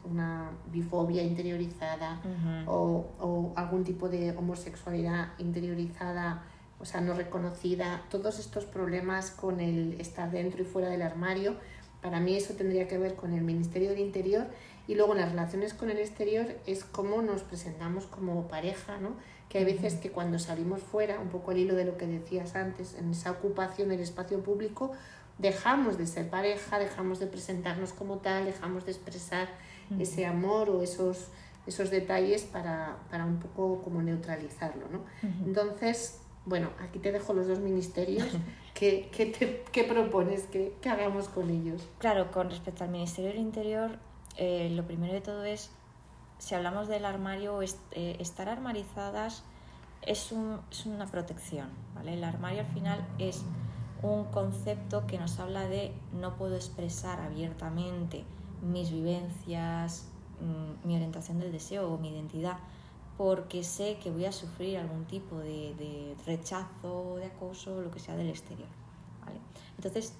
una 0.10 0.52
bifobia 0.72 1.22
interiorizada 1.24 2.22
o, 2.66 3.06
o, 3.20 3.54
algún 3.56 3.84
tipo 3.84 4.10
de 4.10 4.32
homosexualidad 4.32 5.34
interiorizada, 5.38 6.44
o 6.84 6.86
sea, 6.86 7.00
no 7.00 7.14
reconocida. 7.14 8.04
Todos 8.10 8.40
estos 8.40 8.66
problemas 8.66 9.32
con 9.32 9.62
el 9.62 10.00
estar 10.02 10.30
dentro 10.32 10.62
y 10.62 10.66
fuera 10.66 10.90
del 10.90 11.02
armario, 11.02 11.56
para 12.02 12.20
mí 12.20 12.36
eso 12.36 12.56
tendría 12.56 12.90
que 12.90 12.98
ver 12.98 13.16
con 13.16 13.34
el 13.34 13.42
Ministerio 13.42 13.92
del 13.92 14.00
Interior 14.00 14.48
y 14.86 14.96
luego 14.96 15.14
en 15.14 15.22
las 15.22 15.30
relaciones 15.30 15.74
con 15.74 15.90
el 15.90 15.98
exterior 15.98 16.46
es 16.68 16.84
cómo 16.84 17.22
nos 17.22 17.42
presentamos 17.44 18.06
como 18.06 18.50
pareja, 18.50 18.98
¿no? 18.98 19.16
Que 19.48 19.60
hay 19.60 19.64
veces 19.64 19.94
que 19.94 20.12
cuando 20.12 20.40
salimos 20.40 20.82
fuera, 20.82 21.22
un 21.22 21.30
poco 21.30 21.54
el 21.54 21.60
hilo 21.60 21.76
de 21.76 21.86
lo 21.86 21.98
que 21.98 22.06
decías 22.06 22.54
antes, 22.56 22.96
en 22.96 23.12
esa 23.12 23.32
ocupación 23.32 23.88
del 23.88 24.02
espacio 24.02 24.44
público, 24.44 24.92
dejamos 25.38 25.98
de 25.98 26.06
ser 26.06 26.30
pareja, 26.30 26.80
dejamos 26.80 27.20
de 27.22 27.28
presentarnos 27.28 27.94
como 27.94 28.18
tal, 28.18 28.44
dejamos 28.44 28.86
de 28.86 28.92
expresar 28.92 29.48
ese 29.98 30.26
amor 30.26 30.70
o 30.70 30.82
esos, 30.82 31.30
esos 31.66 31.90
detalles 31.90 32.44
para, 32.44 32.98
para 33.10 33.24
un 33.26 33.40
poco 33.40 33.82
como 33.82 34.02
neutralizarlo, 34.02 34.90
¿no? 34.90 35.06
Entonces, 35.46 36.20
bueno, 36.46 36.70
aquí 36.82 37.00
te 37.00 37.12
dejo 37.12 37.34
los 37.34 37.48
dos 37.48 37.60
ministerios. 37.60 38.28
¿Qué, 38.74 39.10
qué, 39.12 39.28
te, 39.28 39.64
qué 39.72 39.84
propones 39.84 40.44
que, 40.48 40.76
que, 40.82 40.90
hagamos 40.90 41.30
con 41.30 41.50
ellos? 41.50 41.88
Claro, 42.00 42.32
con 42.32 42.50
respecto 42.50 42.84
al 42.84 42.90
Ministerio 42.90 43.32
del 43.32 43.40
Interior, 43.40 44.00
eh, 44.38 44.70
lo 44.72 44.86
primero 44.86 45.14
de 45.14 45.22
todo 45.22 45.44
es, 45.46 45.70
si 46.40 46.56
hablamos 46.56 46.88
del 46.88 47.06
armario, 47.06 47.62
eh, 47.62 48.18
estar 48.20 48.50
armarizadas 48.50 49.44
es, 50.02 50.32
un, 50.32 50.60
es, 50.72 50.86
una 50.86 51.06
protección. 51.06 51.70
¿vale? 51.96 52.16
El 52.16 52.24
armario 52.24 52.62
al 52.62 52.68
final 52.68 53.08
es 53.20 53.44
un 54.02 54.26
concepto 54.26 55.08
que 55.08 55.18
nos 55.18 55.40
habla 55.40 55.68
de 55.68 55.94
no 56.12 56.36
puedo 56.36 56.56
expresar 56.56 57.22
abiertamente 57.22 58.26
mis 58.62 58.92
vivencias, 58.92 60.08
mm, 60.42 60.88
mi 60.88 60.96
orientación 60.96 61.40
del 61.40 61.52
deseo 61.52 61.94
o 61.94 61.98
mi 61.98 62.10
identidad, 62.10 62.58
porque 63.18 63.64
sé 63.64 63.98
que 64.02 64.10
voy 64.10 64.26
a 64.26 64.32
sufrir 64.32 64.78
algún 64.78 65.06
tipo 65.06 65.38
de, 65.38 66.16
rechazo, 66.26 67.18
de 67.18 67.26
acoso, 67.26 67.82
lo 67.82 67.92
que 67.92 68.00
sea 68.00 68.16
del 68.16 68.30
exterior. 68.30 68.68
Entonces, 69.78 70.14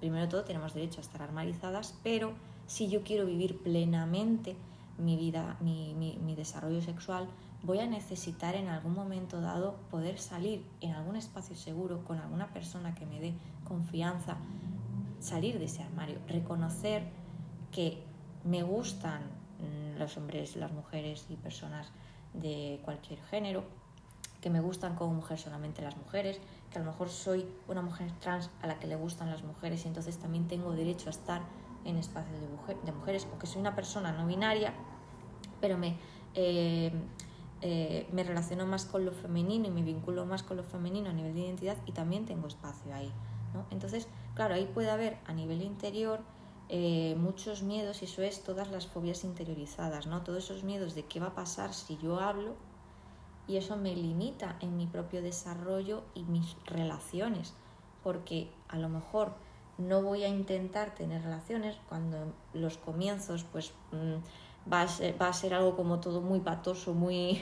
primero 0.00 0.28
todo 0.28 0.44
tenemos 0.44 0.74
derecho 0.74 1.00
a 1.00 1.02
estar 1.02 1.22
armarizadas, 1.22 1.94
pero 2.02 2.32
si 2.66 2.88
yo 2.88 3.02
quiero 3.02 3.26
vivir 3.26 3.58
plenamente 3.58 4.56
mi 4.98 5.16
vida, 5.16 5.56
mi, 5.60 5.94
mi, 5.94 6.34
desarrollo 6.34 6.80
sexual, 6.82 7.28
voy 7.62 7.80
a 7.80 7.86
necesitar 7.86 8.54
en 8.54 8.68
algún 8.68 8.94
momento 8.94 9.40
dado 9.40 9.76
poder 9.90 10.18
salir 10.18 10.64
en 10.80 10.92
algún 10.92 11.16
espacio 11.16 11.56
seguro 11.56 12.04
con 12.04 12.18
alguna 12.18 12.52
persona 12.52 12.94
que 12.94 13.06
me 13.06 13.20
dé 13.20 13.34
confianza, 13.66 14.36
salir 15.20 15.58
de 15.58 15.64
ese 15.64 15.82
armario, 15.82 16.18
reconocer 16.28 17.08
que 17.72 18.02
me 18.44 18.62
gustan 18.62 19.22
mm, 19.22 19.98
los 19.98 20.16
hombres, 20.16 20.56
las 20.56 20.72
mujeres 20.72 21.26
y 21.28 21.36
personas 21.36 21.90
de 22.40 22.80
cualquier 22.84 23.20
género, 23.24 23.64
que 24.40 24.50
me 24.50 24.60
gustan 24.60 24.94
como 24.94 25.14
mujer 25.14 25.38
solamente 25.38 25.82
las 25.82 25.96
mujeres, 25.96 26.40
que 26.70 26.78
a 26.78 26.82
lo 26.82 26.90
mejor 26.90 27.08
soy 27.08 27.46
una 27.66 27.82
mujer 27.82 28.10
trans 28.20 28.50
a 28.62 28.66
la 28.66 28.78
que 28.78 28.86
le 28.86 28.96
gustan 28.96 29.30
las 29.30 29.42
mujeres 29.42 29.84
y 29.84 29.88
entonces 29.88 30.18
también 30.18 30.46
tengo 30.46 30.72
derecho 30.72 31.08
a 31.08 31.10
estar 31.10 31.42
en 31.84 31.96
espacios 31.96 32.40
de, 32.40 32.92
mujeres, 32.92 33.26
o 33.34 33.38
que 33.38 33.46
soy 33.46 33.60
una 33.60 33.74
persona 33.74 34.12
no 34.12 34.26
binaria, 34.26 34.74
pero 35.60 35.78
me, 35.78 35.96
eh, 36.34 36.92
eh, 37.62 38.06
me 38.12 38.22
relaciono 38.22 38.66
más 38.66 38.84
con 38.84 39.04
lo 39.04 39.12
femenino 39.12 39.66
y 39.66 39.70
me 39.70 39.82
vinculo 39.82 40.26
más 40.26 40.42
con 40.42 40.56
lo 40.56 40.62
femenino 40.62 41.10
a 41.10 41.12
nivel 41.12 41.34
de 41.34 41.40
identidad 41.40 41.76
y 41.86 41.92
también 41.92 42.26
tengo 42.26 42.46
espacio 42.46 42.94
ahí. 42.94 43.10
¿no? 43.54 43.64
Entonces, 43.70 44.08
claro, 44.34 44.54
ahí 44.54 44.66
puede 44.66 44.90
haber 44.90 45.18
a 45.26 45.32
nivel 45.32 45.62
interior 45.62 46.20
eh, 46.70 47.16
muchos 47.18 47.62
miedos 47.62 48.02
y 48.02 48.04
eso 48.04 48.22
es 48.22 48.42
todas 48.42 48.70
las 48.70 48.86
fobias 48.86 49.24
interiorizadas, 49.24 50.06
¿no? 50.06 50.22
Todos 50.22 50.44
esos 50.44 50.64
miedos 50.64 50.94
de 50.94 51.04
qué 51.04 51.18
va 51.18 51.28
a 51.28 51.34
pasar 51.34 51.72
si 51.72 51.96
yo 51.98 52.20
hablo 52.20 52.54
y 53.46 53.56
eso 53.56 53.76
me 53.76 53.96
limita 53.96 54.56
en 54.60 54.76
mi 54.76 54.86
propio 54.86 55.22
desarrollo 55.22 56.02
y 56.14 56.24
mis 56.24 56.56
relaciones, 56.66 57.54
porque 58.02 58.50
a 58.68 58.76
lo 58.76 58.90
mejor 58.90 59.32
no 59.78 60.02
voy 60.02 60.24
a 60.24 60.28
intentar 60.28 60.94
tener 60.94 61.22
relaciones 61.22 61.76
cuando 61.88 62.34
los 62.52 62.76
comienzos 62.76 63.44
pues 63.44 63.72
mm, 63.92 64.70
va, 64.70 64.82
a 64.82 65.32
ser, 65.32 65.54
algo 65.54 65.74
como 65.74 66.00
todo 66.00 66.20
muy 66.20 66.40
patoso, 66.40 66.92
muy 66.92 67.40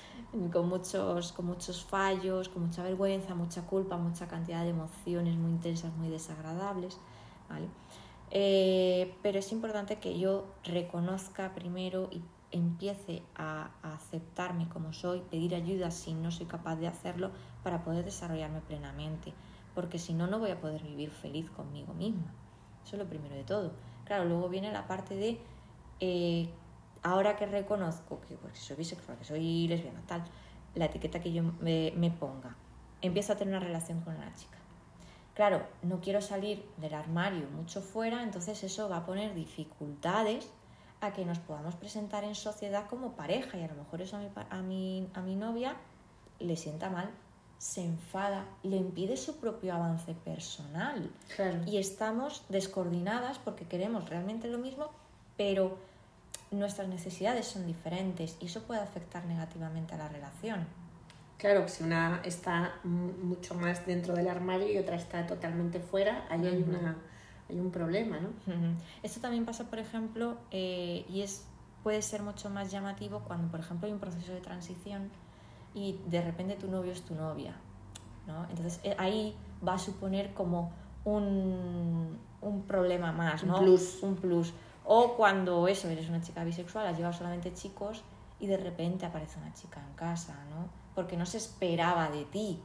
con 0.52 0.68
muchos, 0.68 1.32
con 1.32 1.44
muchos 1.44 1.84
fallos, 1.84 2.48
con 2.48 2.66
mucha 2.66 2.82
vergüenza, 2.82 3.34
mucha 3.34 3.66
culpa, 3.66 3.98
mucha 3.98 4.28
cantidad 4.28 4.62
de 4.62 4.70
emociones 4.70 5.36
muy 5.36 5.50
intensas, 5.50 5.92
muy 5.96 6.08
desagradables. 6.08 6.96
Eh, 8.34 9.14
pero 9.22 9.38
es 9.38 9.52
importante 9.52 10.00
que 10.00 10.18
yo 10.18 10.46
reconozca 10.64 11.54
primero 11.54 12.08
y 12.10 12.22
empiece 12.50 13.22
a, 13.36 13.70
aceptarme 13.82 14.68
como 14.68 14.92
soy, 14.92 15.20
pedir 15.30 15.54
ayuda 15.54 15.90
si 15.90 16.14
no 16.14 16.30
soy 16.30 16.46
capaz 16.46 16.76
de 16.76 16.88
hacerlo 16.88 17.30
para 17.62 17.84
poder 17.84 18.04
desarrollarme 18.04 18.60
plenamente 18.62 19.32
porque 19.74 19.98
si 19.98 20.12
no, 20.14 20.26
no 20.26 20.38
voy 20.38 20.50
a 20.50 20.60
poder 20.60 20.82
vivir 20.82 21.10
feliz 21.10 21.50
conmigo 21.50 21.94
misma. 21.94 22.32
Eso 22.84 22.96
es 22.96 23.02
lo 23.02 23.08
primero 23.08 23.34
de 23.34 23.44
todo. 23.44 23.72
Claro, 24.04 24.24
luego 24.24 24.48
viene 24.48 24.72
la 24.72 24.86
parte 24.86 25.14
de, 25.14 25.40
eh, 26.00 26.48
ahora 27.02 27.36
que 27.36 27.46
reconozco 27.46 28.20
que 28.20 28.36
soy 28.54 28.76
bisexual, 28.76 29.18
que 29.18 29.24
soy 29.24 29.68
lesbiana, 29.68 30.02
tal, 30.06 30.24
la 30.74 30.86
etiqueta 30.86 31.20
que 31.20 31.32
yo 31.32 31.42
me, 31.42 31.92
me 31.96 32.10
ponga, 32.10 32.56
empiezo 33.00 33.32
a 33.32 33.36
tener 33.36 33.54
una 33.54 33.64
relación 33.64 34.00
con 34.00 34.14
una 34.16 34.32
chica. 34.34 34.58
Claro, 35.42 35.66
no 35.82 36.00
quiero 36.00 36.22
salir 36.22 36.64
del 36.76 36.94
armario 36.94 37.48
mucho 37.50 37.82
fuera, 37.82 38.22
entonces 38.22 38.62
eso 38.62 38.88
va 38.88 38.98
a 38.98 39.04
poner 39.04 39.34
dificultades 39.34 40.48
a 41.00 41.12
que 41.12 41.24
nos 41.24 41.40
podamos 41.40 41.74
presentar 41.74 42.22
en 42.22 42.36
sociedad 42.36 42.86
como 42.88 43.16
pareja 43.16 43.58
y 43.58 43.64
a 43.64 43.66
lo 43.66 43.74
mejor 43.74 44.02
eso 44.02 44.16
a 44.16 44.20
mi, 44.20 44.28
a 44.50 44.62
mi, 44.62 45.08
a 45.14 45.20
mi 45.20 45.34
novia 45.34 45.74
le 46.38 46.56
sienta 46.56 46.90
mal 46.90 47.10
se 47.58 47.84
enfada, 47.84 48.44
le 48.62 48.76
impide 48.76 49.16
su 49.16 49.38
propio 49.38 49.74
avance 49.74 50.14
personal. 50.14 51.10
Y 51.66 51.78
estamos 51.78 52.44
descoordinadas 52.48 53.40
porque 53.40 53.64
queremos 53.64 54.08
realmente 54.08 54.46
lo 54.46 54.58
mismo, 54.58 54.90
pero 55.36 55.76
nuestras 56.52 56.86
necesidades 56.86 57.46
son 57.46 57.66
diferentes 57.66 58.36
y 58.38 58.46
eso 58.46 58.62
puede 58.62 58.80
afectar 58.80 59.24
negativamente 59.24 59.94
a 59.94 59.98
la 59.98 60.08
relación. 60.08 60.68
Claro, 61.42 61.66
si 61.66 61.82
una 61.82 62.20
está 62.22 62.74
mucho 62.84 63.56
más 63.56 63.84
dentro 63.84 64.14
del 64.14 64.28
armario 64.28 64.70
y 64.70 64.78
otra 64.78 64.94
está 64.94 65.26
totalmente 65.26 65.80
fuera, 65.80 66.24
ahí 66.30 66.46
hay, 66.46 66.62
una, 66.62 66.98
hay 67.50 67.58
un 67.58 67.72
problema, 67.72 68.20
¿no? 68.20 68.28
Esto 69.02 69.20
también 69.20 69.44
pasa, 69.44 69.64
por 69.64 69.80
ejemplo, 69.80 70.36
eh, 70.52 71.04
y 71.08 71.22
es, 71.22 71.44
puede 71.82 72.00
ser 72.00 72.22
mucho 72.22 72.48
más 72.48 72.70
llamativo 72.70 73.24
cuando, 73.26 73.48
por 73.50 73.58
ejemplo, 73.58 73.88
hay 73.88 73.92
un 73.92 73.98
proceso 73.98 74.32
de 74.32 74.40
transición 74.40 75.10
y 75.74 75.98
de 76.06 76.22
repente 76.22 76.54
tu 76.54 76.70
novio 76.70 76.92
es 76.92 77.02
tu 77.02 77.16
novia. 77.16 77.56
¿no? 78.28 78.44
Entonces 78.48 78.78
eh, 78.84 78.94
ahí 78.96 79.34
va 79.66 79.74
a 79.74 79.78
suponer 79.80 80.34
como 80.34 80.70
un, 81.04 82.20
un 82.40 82.62
problema 82.68 83.10
más, 83.10 83.42
¿no? 83.42 83.58
Un 83.58 83.64
plus. 83.64 84.00
Un 84.04 84.14
plus. 84.14 84.54
O 84.84 85.16
cuando 85.16 85.66
eso, 85.66 85.88
eres 85.88 86.08
una 86.08 86.20
chica 86.20 86.44
bisexual, 86.44 86.86
has 86.86 86.96
llevado 86.96 87.14
solamente 87.14 87.52
chicos 87.52 88.04
y 88.38 88.46
de 88.46 88.58
repente 88.58 89.06
aparece 89.06 89.40
una 89.40 89.52
chica 89.54 89.80
en 89.84 89.92
casa, 89.96 90.36
¿no? 90.48 90.81
Porque 90.94 91.16
no 91.16 91.26
se 91.26 91.38
esperaba 91.38 92.10
de 92.10 92.24
ti, 92.24 92.60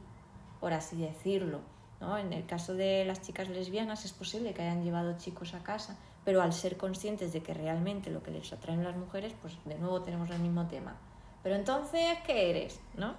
por 0.60 0.72
así 0.72 0.96
decirlo. 0.96 1.60
¿no? 2.00 2.18
En 2.18 2.32
el 2.32 2.46
caso 2.46 2.74
de 2.74 3.04
las 3.04 3.22
chicas 3.22 3.48
lesbianas 3.48 4.04
es 4.04 4.12
posible 4.12 4.54
que 4.54 4.62
hayan 4.62 4.84
llevado 4.84 5.18
chicos 5.18 5.54
a 5.54 5.62
casa, 5.62 5.96
pero 6.24 6.42
al 6.42 6.52
ser 6.52 6.76
conscientes 6.76 7.32
de 7.32 7.42
que 7.42 7.54
realmente 7.54 8.10
lo 8.10 8.22
que 8.22 8.30
les 8.30 8.52
atraen 8.52 8.84
las 8.84 8.96
mujeres, 8.96 9.34
pues 9.40 9.56
de 9.64 9.78
nuevo 9.78 10.02
tenemos 10.02 10.30
el 10.30 10.38
mismo 10.40 10.66
tema 10.66 10.96
pero 11.42 11.56
entonces, 11.56 12.18
¿qué 12.26 12.50
eres? 12.50 12.80
¿No? 12.96 13.14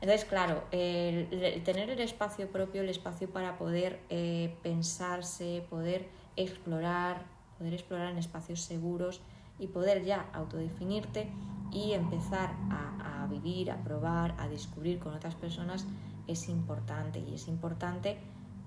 Entonces, 0.00 0.26
claro, 0.26 0.64
tener 0.70 1.90
el 1.90 2.00
espacio 2.00 2.48
propio, 2.48 2.82
el 2.82 2.90
espacio 2.90 3.28
para 3.30 3.56
poder 3.56 4.00
eh, 4.10 4.54
pensarse, 4.62 5.64
poder 5.70 6.08
explorar, 6.36 7.22
poder 7.58 7.74
explorar 7.74 8.10
en 8.10 8.18
espacios 8.18 8.60
seguros 8.60 9.22
y 9.58 9.68
poder 9.68 10.04
ya 10.04 10.28
autodefinirte 10.32 11.30
y 11.70 11.92
empezar 11.92 12.54
a, 12.70 13.26
vivir, 13.30 13.70
a 13.70 13.82
probar, 13.82 14.34
a 14.38 14.48
descubrir 14.48 14.98
con 14.98 15.14
otras 15.14 15.34
personas 15.34 15.86
es 16.26 16.48
importante 16.48 17.18
y 17.18 17.34
es 17.34 17.48
importante 17.48 18.18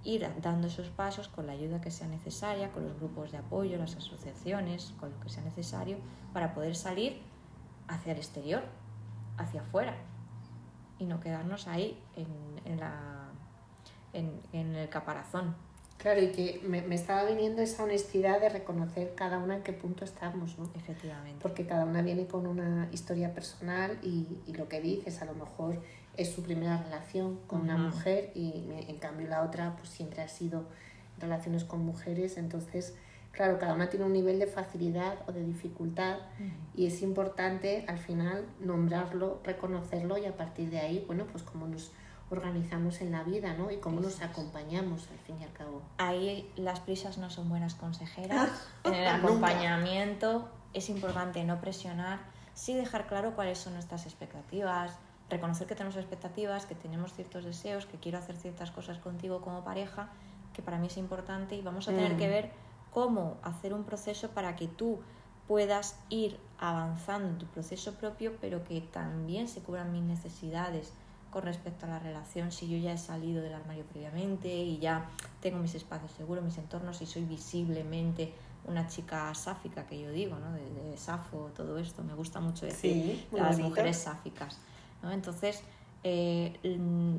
ir 0.04 0.28
dando 0.41 0.67
esos 0.67 0.89
pasos 0.89 1.28
con 1.28 1.47
la 1.47 1.54
ayuda 1.54 1.80
que 1.80 1.91
sea 1.91 2.08
necesaria, 2.08 2.71
con 2.71 2.84
los 2.84 2.97
grupos 2.97 3.32
de 3.32 3.38
apoyo, 3.38 3.78
las 3.78 3.95
asociaciones, 3.95 4.93
con 5.00 5.12
lo 5.12 5.19
que 5.19 5.30
sea 5.30 5.43
necesario 5.43 5.97
para 6.34 6.54
poder 6.54 6.76
salir 6.76 7.21
hacia 7.88 8.13
el 8.13 8.17
exterior, 8.17 8.63
hacia 9.38 9.62
afuera 9.62 9.95
y 11.00 11.06
no 11.06 11.19
quedarnos 11.19 11.67
ahí 11.67 12.02
en, 12.15 12.28
en, 12.65 12.80
la, 12.80 13.30
en, 14.13 14.41
en 14.54 14.76
el 14.76 14.89
caparazón. 14.89 15.56
Claro, 15.97 16.21
y 16.21 16.31
que 16.31 16.62
me, 16.63 16.81
me, 16.83 16.95
estaba 16.95 17.25
viniendo 17.25 17.62
esa 17.62 17.83
honestidad 17.83 18.39
de 18.39 18.49
reconocer 18.49 19.13
cada 19.15 19.39
una 19.39 19.55
en 19.55 19.63
qué 19.63 19.73
punto 19.73 20.05
estamos, 20.05 20.57
¿no? 20.60 20.69
Efectivamente. 20.75 21.39
Porque 21.41 21.65
cada 21.65 21.86
una 21.86 22.01
viene 22.01 22.27
con 22.27 22.45
una 22.45 22.88
historia 22.91 23.33
personal 23.33 23.97
y, 24.03 24.27
y 24.45 24.53
lo 24.53 24.69
que 24.69 24.79
dices 24.79 25.21
a 25.21 25.25
lo 25.25 25.33
mejor 25.33 25.81
es 26.17 26.31
su 26.31 26.43
primera 26.43 26.81
relación 26.81 27.39
con 27.47 27.62
una 27.62 27.77
mujer 27.77 28.31
y 28.33 28.65
en 28.88 28.97
cambio 28.97 29.27
la 29.27 29.43
otra 29.43 29.75
pues 29.77 29.89
siempre 29.89 30.21
ha 30.21 30.27
sido 30.27 30.65
relaciones 31.19 31.63
con 31.63 31.86
mujeres, 31.86 32.38
entonces 32.38 32.95
claro, 33.31 33.60
cada 33.60 33.75
una 33.75 33.89
tiene 33.89 34.05
un 34.05 34.13
nivel 34.13 34.39
de 34.39 34.47
facilidad 34.47 35.19
o 35.27 35.31
de 35.31 35.45
dificultad 35.45 36.17
y 36.75 36.88
es 36.88 37.03
importante 37.03 37.86
al 37.88 37.99
final 37.99 38.45
nombrarlo, 38.60 39.39
reconocerlo 39.43 40.17
y 40.17 40.25
a 40.25 40.36
partir 40.36 40.71
de 40.71 40.79
ahí, 40.79 41.03
bueno, 41.05 41.25
pues 41.31 41.43
cómo 41.43 41.67
nos 41.67 41.91
organizamos 42.29 43.01
en 43.01 43.11
la 43.11 43.23
vida, 43.23 43.53
¿no? 43.53 43.71
Y 43.71 43.77
cómo 43.77 44.01
nos 44.01 44.21
acompañamos 44.21 45.07
al 45.11 45.19
fin 45.19 45.37
y 45.39 45.43
al 45.43 45.53
cabo. 45.53 45.81
Ahí 45.97 46.51
las 46.55 46.79
prisas 46.81 47.17
no 47.17 47.29
son 47.29 47.49
buenas 47.49 47.75
consejeras. 47.75 48.49
en 48.83 48.93
el 48.93 49.07
acompañamiento 49.23 50.49
es 50.73 50.89
importante 50.89 51.43
no 51.43 51.59
presionar, 51.61 52.19
sí 52.53 52.73
dejar 52.73 53.07
claro 53.07 53.35
cuáles 53.35 53.57
son 53.57 53.73
nuestras 53.73 54.05
expectativas, 54.05 54.97
reconocer 55.29 55.67
que 55.67 55.75
tenemos 55.75 55.95
expectativas, 55.95 56.65
que 56.65 56.75
tenemos 56.75 57.13
ciertos 57.13 57.45
deseos, 57.45 57.85
que 57.85 57.97
quiero 57.97 58.17
hacer 58.17 58.35
ciertas 58.35 58.71
cosas 58.71 58.97
contigo 58.99 59.41
como 59.41 59.63
pareja, 59.63 60.09
que 60.53 60.61
para 60.61 60.77
mí 60.77 60.87
es 60.87 60.97
importante 60.97 61.55
y 61.55 61.61
vamos 61.61 61.87
a 61.87 61.91
tener 61.91 62.17
que 62.17 62.27
mm. 62.27 62.31
ver 62.31 62.51
cómo 62.91 63.37
hacer 63.43 63.73
un 63.73 63.83
proceso 63.83 64.29
para 64.31 64.55
que 64.55 64.67
tú 64.67 64.99
puedas 65.47 65.97
ir 66.09 66.39
avanzando 66.59 67.29
en 67.29 67.37
tu 67.37 67.45
proceso 67.45 67.93
propio, 67.95 68.35
pero 68.41 68.63
que 68.63 68.81
también 68.81 69.47
se 69.47 69.61
cubran 69.61 69.91
mis 69.91 70.03
necesidades 70.03 70.93
con 71.31 71.43
respecto 71.43 71.85
a 71.85 71.89
la 71.89 71.99
relación, 71.99 72.51
si 72.51 72.67
yo 72.67 72.77
ya 72.77 72.93
he 72.93 72.97
salido 72.97 73.41
del 73.41 73.53
armario 73.53 73.83
previamente 73.85 74.47
y 74.47 74.79
ya 74.79 75.09
tengo 75.41 75.59
mis 75.59 75.75
espacios 75.75 76.11
seguros, 76.11 76.43
mis 76.43 76.57
entornos 76.57 77.01
y 77.01 77.05
soy 77.05 77.25
visiblemente 77.25 78.33
una 78.65 78.87
chica 78.87 79.33
sáfica, 79.33 79.85
que 79.85 79.99
yo 79.99 80.11
digo, 80.11 80.37
¿no? 80.37 80.51
de, 80.51 80.97
Safo, 80.97 81.51
todo 81.55 81.77
esto, 81.77 82.03
me 82.03 82.13
gusta 82.13 82.39
mucho 82.39 82.65
decir 82.65 83.27
las 83.31 83.59
mujeres 83.59 83.97
sáficas. 83.97 84.59
¿no? 85.01 85.11
Entonces, 85.11 85.63
eh, 86.03 86.57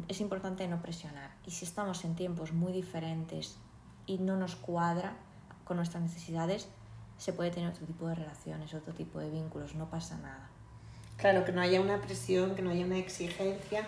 es 0.09 0.21
importante 0.21 0.67
no 0.69 0.81
presionar. 0.81 1.31
Y 1.47 1.51
si 1.51 1.65
estamos 1.65 2.05
en 2.05 2.15
tiempos 2.15 2.53
muy 2.53 2.73
diferentes 2.73 3.57
y 4.07 4.19
no 4.19 4.37
nos 4.37 4.57
cuadra 4.57 5.17
con 5.65 5.77
nuestras 5.77 6.03
necesidades, 6.03 6.69
se 7.19 7.33
puede 7.33 7.51
tener 7.51 7.71
otro 7.71 7.87
tipo 7.87 8.07
de 8.09 8.15
relaciones, 8.15 8.73
otro 8.75 8.95
tipo 8.95 9.19
de 9.19 9.31
vínculos, 9.31 9.75
no 9.75 9.91
pasa 9.91 10.17
nada. 10.19 10.48
Claro, 11.19 11.45
que 11.45 11.53
no 11.53 11.61
haya 11.61 11.81
una 11.81 12.01
presión, 12.01 12.55
que 12.55 12.63
no 12.63 12.71
haya 12.71 12.87
una 12.87 12.99
exigencia. 12.99 13.85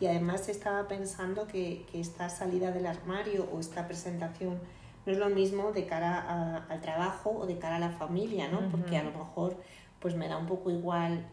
Y 0.00 0.06
además 0.06 0.48
estaba 0.48 0.88
pensando 0.88 1.46
que, 1.46 1.86
que 1.92 2.00
esta 2.00 2.28
salida 2.28 2.72
del 2.72 2.86
armario 2.86 3.48
o 3.52 3.60
esta 3.60 3.86
presentación 3.86 4.58
no 5.06 5.12
es 5.12 5.18
lo 5.18 5.28
mismo 5.28 5.72
de 5.72 5.86
cara 5.86 6.64
al 6.68 6.80
trabajo 6.80 7.30
o 7.30 7.46
de 7.46 7.58
cara 7.58 7.76
a 7.76 7.78
la 7.78 7.90
familia, 7.90 8.48
¿no? 8.48 8.68
Porque 8.70 8.96
a 8.96 9.02
lo 9.02 9.12
mejor 9.12 9.56
pues 10.00 10.16
me 10.16 10.28
da 10.28 10.36
un 10.36 10.46
poco 10.46 10.70
igual 10.70 11.24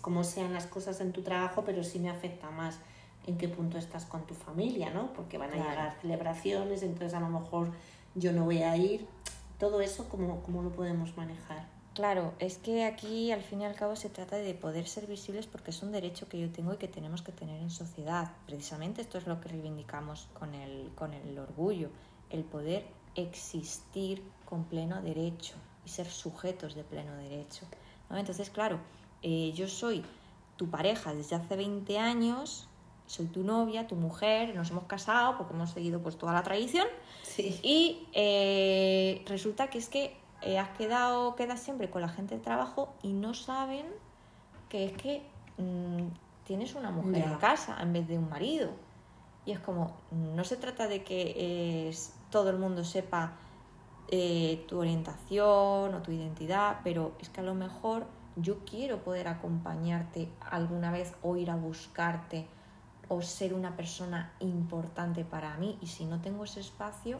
cómo 0.00 0.24
sean 0.24 0.52
las 0.52 0.66
cosas 0.66 1.00
en 1.00 1.12
tu 1.12 1.22
trabajo, 1.22 1.62
pero 1.64 1.82
sí 1.82 1.98
me 1.98 2.10
afecta 2.10 2.50
más 2.50 2.78
en 3.26 3.38
qué 3.38 3.48
punto 3.48 3.78
estás 3.78 4.04
con 4.04 4.26
tu 4.26 4.34
familia, 4.34 4.90
¿no? 4.90 5.12
Porque 5.12 5.38
van 5.38 5.52
a 5.52 5.56
llegar 5.56 5.96
celebraciones, 6.00 6.82
entonces 6.82 7.14
a 7.14 7.20
lo 7.20 7.28
mejor 7.28 7.70
yo 8.14 8.32
no 8.32 8.44
voy 8.44 8.62
a 8.62 8.76
ir. 8.76 9.06
Todo 9.58 9.80
eso, 9.80 10.08
¿cómo, 10.08 10.42
¿cómo 10.42 10.62
lo 10.62 10.70
podemos 10.70 11.16
manejar? 11.16 11.71
Claro, 11.94 12.32
es 12.38 12.56
que 12.56 12.84
aquí 12.84 13.32
al 13.32 13.42
fin 13.42 13.60
y 13.60 13.64
al 13.66 13.74
cabo 13.74 13.96
se 13.96 14.08
trata 14.08 14.36
de 14.36 14.54
poder 14.54 14.88
ser 14.88 15.06
visibles 15.06 15.46
porque 15.46 15.72
es 15.72 15.82
un 15.82 15.92
derecho 15.92 16.26
que 16.26 16.40
yo 16.40 16.50
tengo 16.50 16.72
y 16.72 16.78
que 16.78 16.88
tenemos 16.88 17.20
que 17.20 17.32
tener 17.32 17.60
en 17.60 17.70
sociedad. 17.70 18.32
Precisamente 18.46 19.02
esto 19.02 19.18
es 19.18 19.26
lo 19.26 19.40
que 19.40 19.50
reivindicamos 19.50 20.28
con 20.32 20.54
el, 20.54 20.90
con 20.94 21.12
el 21.12 21.38
orgullo, 21.38 21.90
el 22.30 22.44
poder 22.44 22.86
existir 23.14 24.22
con 24.46 24.64
pleno 24.64 25.02
derecho 25.02 25.54
y 25.84 25.90
ser 25.90 26.06
sujetos 26.06 26.74
de 26.74 26.82
pleno 26.82 27.14
derecho. 27.16 27.66
¿no? 28.08 28.16
Entonces, 28.16 28.48
claro, 28.48 28.80
eh, 29.22 29.52
yo 29.54 29.68
soy 29.68 30.02
tu 30.56 30.70
pareja 30.70 31.12
desde 31.14 31.36
hace 31.36 31.56
20 31.56 31.98
años, 31.98 32.68
soy 33.06 33.26
tu 33.26 33.44
novia, 33.44 33.86
tu 33.86 33.96
mujer, 33.96 34.54
nos 34.54 34.70
hemos 34.70 34.84
casado 34.84 35.36
porque 35.36 35.52
hemos 35.52 35.70
seguido 35.70 36.00
pues 36.00 36.16
toda 36.16 36.32
la 36.32 36.42
tradición 36.42 36.86
y 37.36 38.06
eh, 38.14 39.22
resulta 39.26 39.68
que 39.68 39.78
es 39.78 39.88
que 39.90 40.21
eh, 40.44 40.58
has 40.58 40.70
quedado, 40.70 41.34
quedas 41.36 41.60
siempre 41.60 41.90
con 41.90 42.02
la 42.02 42.08
gente 42.08 42.34
del 42.34 42.42
trabajo 42.42 42.94
y 43.02 43.12
no 43.12 43.34
saben 43.34 43.86
que 44.68 44.86
es 44.86 44.92
que 44.92 45.22
mm, 45.58 46.08
tienes 46.44 46.74
una 46.74 46.90
mujer 46.90 47.24
en 47.24 47.34
casa 47.36 47.76
en 47.80 47.92
vez 47.92 48.08
de 48.08 48.18
un 48.18 48.28
marido. 48.28 48.70
Y 49.44 49.52
es 49.52 49.58
como, 49.58 49.96
no 50.10 50.44
se 50.44 50.56
trata 50.56 50.86
de 50.86 51.02
que 51.02 51.92
todo 52.30 52.50
el 52.50 52.58
mundo 52.58 52.84
sepa 52.84 53.32
tu 54.68 54.78
orientación 54.78 55.94
o 55.94 56.02
tu 56.02 56.12
identidad, 56.12 56.80
pero 56.84 57.12
es 57.18 57.28
que 57.28 57.40
a 57.40 57.44
lo 57.44 57.54
mejor 57.54 58.06
yo 58.36 58.64
quiero 58.64 59.02
poder 59.02 59.28
acompañarte 59.28 60.28
alguna 60.50 60.90
vez 60.90 61.14
o 61.22 61.36
ir 61.36 61.50
a 61.50 61.56
buscarte 61.56 62.46
o 63.08 63.20
ser 63.20 63.52
una 63.52 63.76
persona 63.76 64.32
importante 64.40 65.24
para 65.24 65.56
mí 65.58 65.78
y 65.82 65.86
si 65.86 66.06
no 66.06 66.20
tengo 66.20 66.44
ese 66.44 66.60
espacio 66.60 67.18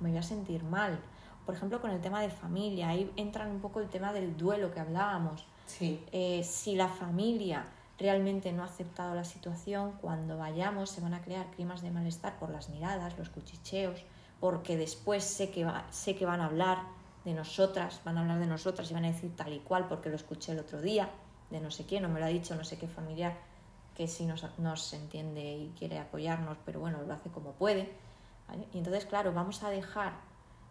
me 0.00 0.10
voy 0.10 0.18
a 0.18 0.22
sentir 0.22 0.64
mal. 0.64 1.00
Por 1.46 1.54
ejemplo, 1.54 1.80
con 1.80 1.90
el 1.90 2.00
tema 2.00 2.20
de 2.20 2.30
familia, 2.30 2.88
ahí 2.88 3.10
entra 3.16 3.46
un 3.46 3.60
poco 3.60 3.80
el 3.80 3.88
tema 3.88 4.12
del 4.12 4.36
duelo 4.36 4.72
que 4.72 4.80
hablábamos. 4.80 5.44
Eh, 5.80 6.42
si 6.44 6.74
la 6.74 6.88
familia 6.88 7.64
realmente 7.98 8.52
no 8.52 8.62
ha 8.62 8.66
aceptado 8.66 9.14
la 9.14 9.24
situación, 9.24 9.92
cuando 10.00 10.36
vayamos 10.38 10.90
se 10.90 11.00
van 11.00 11.14
a 11.14 11.22
crear 11.22 11.46
climas 11.50 11.82
de 11.82 11.90
malestar 11.90 12.38
por 12.38 12.50
las 12.50 12.68
miradas, 12.68 13.16
los 13.18 13.28
cuchicheos, 13.28 14.02
porque 14.40 14.76
después 14.76 15.22
sé 15.22 15.50
que, 15.50 15.70
sé 15.90 16.16
que 16.16 16.26
van 16.26 16.40
a 16.40 16.46
hablar 16.46 16.78
de 17.24 17.34
nosotras, 17.34 18.00
van 18.04 18.18
a 18.18 18.22
hablar 18.22 18.40
de 18.40 18.46
nosotras 18.46 18.90
y 18.90 18.94
van 18.94 19.04
a 19.04 19.08
decir 19.08 19.36
tal 19.36 19.52
y 19.52 19.60
cual 19.60 19.86
porque 19.86 20.08
lo 20.08 20.16
escuché 20.16 20.52
el 20.52 20.58
otro 20.58 20.80
día, 20.80 21.10
de 21.50 21.60
no 21.60 21.70
sé 21.70 21.84
quién, 21.84 22.02
no 22.02 22.08
me 22.08 22.20
lo 22.20 22.26
ha 22.26 22.30
dicho 22.30 22.54
no 22.54 22.64
sé 22.64 22.78
qué 22.78 22.88
familiar 22.88 23.36
que 23.94 24.08
sí 24.08 24.24
nos, 24.24 24.46
nos 24.58 24.92
entiende 24.94 25.42
y 25.42 25.74
quiere 25.78 25.98
apoyarnos, 25.98 26.56
pero 26.64 26.80
bueno, 26.80 27.02
lo 27.02 27.12
hace 27.12 27.28
como 27.28 27.52
puede. 27.52 27.92
Y 28.72 28.78
entonces, 28.78 29.04
claro, 29.04 29.32
vamos 29.34 29.62
a 29.62 29.68
dejar 29.68 30.14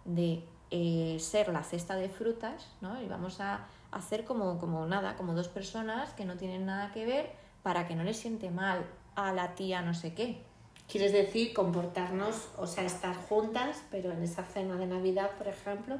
de 0.03 0.43
eh, 0.71 1.17
ser 1.19 1.49
la 1.49 1.63
cesta 1.63 1.95
de 1.95 2.09
frutas, 2.09 2.67
¿no? 2.81 3.01
Y 3.01 3.07
vamos 3.07 3.39
a 3.41 3.67
hacer 3.91 4.23
como, 4.23 4.59
como 4.59 4.85
nada, 4.85 5.15
como 5.15 5.33
dos 5.33 5.47
personas 5.47 6.11
que 6.13 6.25
no 6.25 6.37
tienen 6.37 6.65
nada 6.65 6.91
que 6.91 7.05
ver 7.05 7.31
para 7.63 7.87
que 7.87 7.95
no 7.95 8.03
le 8.03 8.13
siente 8.13 8.51
mal 8.51 8.85
a 9.15 9.33
la 9.33 9.55
tía 9.55 9.81
no 9.81 9.93
sé 9.93 10.13
qué. 10.13 10.41
Quieres 10.87 11.11
decir 11.11 11.53
comportarnos, 11.53 12.49
o 12.57 12.65
sea, 12.65 12.83
estar 12.83 13.15
juntas, 13.15 13.83
pero 13.91 14.11
en 14.11 14.23
esa 14.23 14.43
cena 14.43 14.75
de 14.75 14.87
Navidad, 14.87 15.31
por 15.37 15.47
ejemplo, 15.47 15.97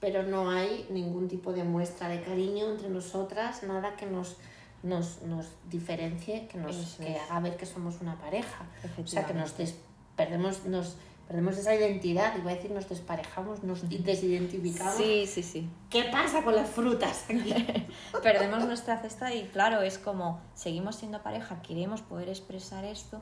pero 0.00 0.24
no 0.24 0.50
hay 0.50 0.86
ningún 0.90 1.28
tipo 1.28 1.52
de 1.52 1.62
muestra 1.62 2.08
de 2.08 2.20
cariño 2.20 2.70
entre 2.70 2.88
nosotras, 2.88 3.62
nada 3.62 3.96
que 3.96 4.06
nos, 4.06 4.36
nos, 4.82 5.22
nos 5.22 5.46
diferencie, 5.70 6.48
que 6.48 6.58
nos 6.58 6.96
que 6.96 7.16
haga 7.16 7.40
ver 7.40 7.56
que 7.56 7.64
somos 7.64 8.00
una 8.00 8.18
pareja. 8.18 8.66
O 9.02 9.06
sea, 9.06 9.24
que 9.24 9.34
nos 9.34 9.54
perdemos, 10.16 10.64
nos 10.66 10.96
perdemos 11.26 11.56
esa 11.56 11.74
identidad, 11.74 12.36
iba 12.36 12.50
a 12.50 12.54
decir 12.54 12.70
nos 12.70 12.88
desparejamos, 12.88 13.62
nos 13.62 13.88
desidentificamos. 13.88 14.94
Sí, 14.94 15.26
sí, 15.26 15.42
sí. 15.42 15.68
¿Qué 15.90 16.04
pasa 16.04 16.42
con 16.42 16.54
las 16.54 16.68
frutas 16.68 17.24
perdemos 18.22 18.64
nuestra 18.66 19.00
cesta 19.00 19.34
y 19.34 19.44
claro, 19.48 19.82
es 19.82 19.98
como 19.98 20.40
seguimos 20.54 20.96
siendo 20.96 21.22
pareja, 21.22 21.62
queremos 21.62 22.02
poder 22.02 22.28
expresar 22.28 22.84
esto, 22.84 23.20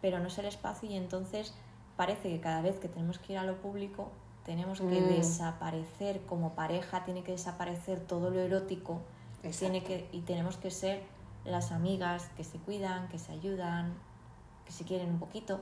pero 0.00 0.18
no 0.18 0.28
es 0.28 0.38
el 0.38 0.46
espacio 0.46 0.88
y 0.88 0.96
entonces 0.96 1.54
parece 1.96 2.30
que 2.30 2.40
cada 2.40 2.62
vez 2.62 2.78
que 2.78 2.88
tenemos 2.88 3.18
que 3.18 3.34
ir 3.34 3.38
a 3.38 3.44
lo 3.44 3.60
público 3.60 4.10
tenemos 4.44 4.80
que 4.80 5.00
mm. 5.00 5.08
desaparecer 5.08 6.20
como 6.22 6.54
pareja, 6.54 7.04
tiene 7.04 7.22
que 7.22 7.32
desaparecer 7.32 8.00
todo 8.00 8.30
lo 8.30 8.40
erótico 8.40 9.00
tiene 9.58 9.82
que, 9.82 10.08
y 10.12 10.20
tenemos 10.20 10.56
que 10.56 10.70
ser 10.70 11.02
las 11.44 11.72
amigas 11.72 12.30
que 12.36 12.44
se 12.44 12.58
cuidan, 12.58 13.08
que 13.08 13.18
se 13.18 13.32
ayudan, 13.32 13.94
que 14.66 14.72
se 14.72 14.84
quieren 14.84 15.10
un 15.10 15.18
poquito, 15.18 15.60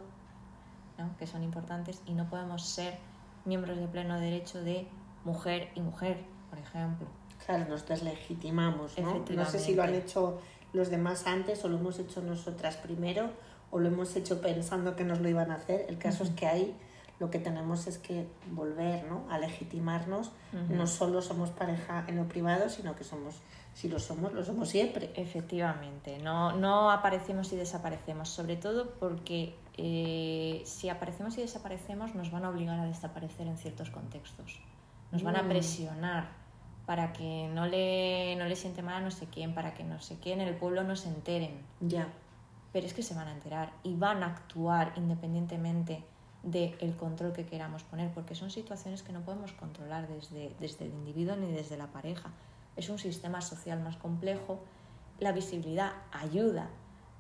¿no? 0.99 1.17
que 1.17 1.27
son 1.27 1.43
importantes 1.43 2.03
y 2.07 2.13
no 2.13 2.29
podemos 2.29 2.67
ser 2.67 2.99
miembros 3.45 3.79
de 3.79 3.87
pleno 3.87 4.19
derecho 4.19 4.63
de 4.63 4.87
mujer 5.25 5.71
y 5.75 5.81
mujer, 5.81 6.25
por 6.51 6.59
ejemplo. 6.59 7.07
Claro, 7.47 7.67
nos 7.69 7.87
deslegitimamos, 7.87 8.99
¿no? 8.99 9.25
No 9.31 9.45
sé 9.47 9.59
si 9.59 9.75
lo 9.75 9.83
han 9.83 9.95
hecho 9.95 10.41
los 10.73 10.91
demás 10.91 11.27
antes 11.27 11.65
o 11.65 11.69
lo 11.69 11.79
hemos 11.79 11.99
hecho 11.99 12.21
nosotras 12.21 12.77
primero 12.77 13.31
o 13.71 13.79
lo 13.79 13.89
hemos 13.89 14.15
hecho 14.17 14.41
pensando 14.41 14.97
que 14.97 15.05
nos 15.05 15.21
lo 15.21 15.29
iban 15.29 15.51
a 15.51 15.55
hacer. 15.55 15.87
El 15.89 15.99
caso 15.99 16.25
es 16.25 16.31
que 16.31 16.47
hay 16.47 16.77
lo 17.19 17.31
que 17.31 17.39
tenemos 17.39 17.87
es 17.87 17.99
que 17.99 18.29
volver 18.51 19.05
¿no? 19.05 19.25
a 19.29 19.39
legitimarnos. 19.39 20.31
No 20.69 20.87
solo 20.87 21.21
somos 21.21 21.51
pareja 21.51 22.05
en 22.07 22.17
lo 22.17 22.29
privado, 22.29 22.69
sino 22.69 22.95
que 22.95 23.03
somos, 23.03 23.35
si 23.75 23.89
lo 23.89 23.99
somos, 23.99 24.33
lo 24.33 24.45
somos 24.45 24.69
siempre. 24.69 25.11
Efectivamente, 25.17 26.19
no, 26.19 26.53
no 26.53 26.91
aparecemos 26.93 27.53
y 27.53 27.57
desaparecemos, 27.57 28.29
sobre 28.29 28.57
todo 28.57 28.91
porque 29.01 29.57
eh, 29.81 30.63
si 30.65 30.89
aparecemos 30.89 31.39
y 31.39 31.41
desaparecemos 31.41 32.17
nos 32.17 32.33
van 32.33 32.45
a 32.45 32.51
obligar 32.51 32.81
a 32.81 32.85
desaparecer 32.85 33.47
en 33.47 33.57
ciertos 33.57 33.91
contextos. 33.91 34.61
Nos 35.13 35.23
van 35.23 35.37
a 35.37 35.45
mm. 35.45 35.49
presionar 35.49 36.29
para 36.85 37.13
que 37.13 37.49
no 37.55 37.67
le, 37.67 38.35
no 38.37 38.47
le 38.47 38.57
siente 38.57 38.83
mal 38.83 38.97
a 38.97 39.01
no 39.01 39.13
sé 39.13 39.27
quién, 39.27 39.55
para 39.55 39.75
que 39.75 39.85
no 39.85 40.01
sé 40.01 40.19
quién 40.19 40.41
en 40.41 40.49
el 40.49 40.57
pueblo 40.57 40.83
no 40.83 40.97
se 40.97 41.09
enteren. 41.09 41.63
Ya. 41.81 42.09
Pero 42.73 42.87
es 42.87 42.93
que 42.93 43.05
se 43.05 43.15
van 43.15 43.29
a 43.29 43.33
enterar 43.33 43.73
y 43.85 43.95
van 43.95 44.25
a 44.25 44.27
actuar 44.27 44.95
independientemente 44.97 46.05
del 46.43 46.97
control 46.97 47.33
que 47.33 47.47
queramos 47.47 47.85
poner, 47.85 48.11
porque 48.13 48.35
son 48.35 48.51
situaciones 48.51 49.03
que 49.03 49.13
no 49.13 49.21
podemos 49.21 49.53
controlar 49.53 50.09
desde, 50.09 50.55
desde 50.59 50.87
el 50.87 50.93
individuo 50.93 51.37
ni 51.37 51.53
desde 51.53 51.77
la 51.77 51.87
pareja. 51.87 52.31
Es 52.77 52.89
un 52.89 52.99
sistema 52.99 53.43
social 53.43 53.81
más 53.81 53.97
complejo. 53.97 54.61
La 55.21 55.33
visibilidad 55.33 55.93
ayuda 56.11 56.69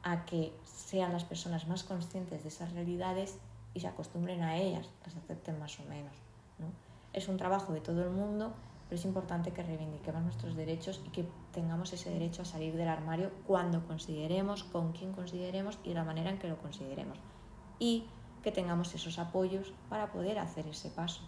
a 0.02 0.24
que 0.24 0.52
sean 0.64 1.12
las 1.12 1.24
personas 1.24 1.66
más 1.66 1.84
conscientes 1.84 2.42
de 2.42 2.48
esas 2.48 2.72
realidades 2.72 3.38
y 3.74 3.80
se 3.80 3.88
acostumbren 3.88 4.42
a 4.42 4.56
ellas, 4.56 4.88
las 5.04 5.16
acepten 5.16 5.58
más 5.58 5.78
o 5.80 5.84
menos. 5.84 6.12
¿no? 6.58 6.66
Es 7.12 7.28
un 7.28 7.36
trabajo 7.36 7.72
de 7.72 7.80
todo 7.80 8.02
el 8.02 8.10
mundo, 8.10 8.52
pero 8.88 8.98
es 8.98 9.04
importante 9.04 9.52
que 9.52 9.62
reivindiquemos 9.62 10.22
nuestros 10.22 10.56
derechos 10.56 11.00
y 11.06 11.10
que 11.10 11.28
tengamos 11.52 11.92
ese 11.92 12.10
derecho 12.10 12.42
a 12.42 12.46
salir 12.46 12.74
del 12.74 12.88
armario 12.88 13.30
cuando 13.46 13.86
consideremos, 13.86 14.64
con 14.64 14.92
quien 14.92 15.12
consideremos 15.12 15.78
y 15.84 15.90
de 15.90 15.94
la 15.94 16.04
manera 16.04 16.30
en 16.30 16.38
que 16.38 16.48
lo 16.48 16.58
consideremos. 16.58 17.18
Y 17.78 18.06
que 18.42 18.52
tengamos 18.52 18.94
esos 18.94 19.18
apoyos 19.18 19.72
para 19.88 20.10
poder 20.10 20.38
hacer 20.38 20.66
ese 20.66 20.88
paso. 20.88 21.22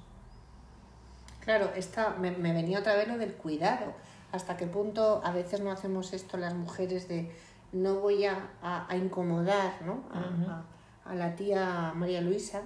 Claro, 1.41 1.73
esta, 1.75 2.11
me, 2.11 2.31
venía 2.31 2.79
otra 2.79 2.95
vez 2.95 3.09
lo 3.09 3.19
del 3.19 3.35
cuidado. 3.35 3.93
¿Hasta 4.33 4.57
qué 4.57 4.67
punto 4.67 5.21
a 5.25 5.33
veces 5.33 5.61
no 5.61 5.71
hacemos 5.71 6.13
esto 6.13 6.37
las 6.37 6.55
mujeres 6.55 7.09
de 7.09 7.35
no 7.73 7.97
voy 7.97 8.25
a, 8.25 8.51
a, 8.63 8.97
incomodar 8.97 9.83
¿no? 9.85 10.05
a, 10.13 10.65
a, 11.05 11.15
la 11.15 11.35
tía 11.37 11.93
María 11.95 12.21
Luisa 12.21 12.63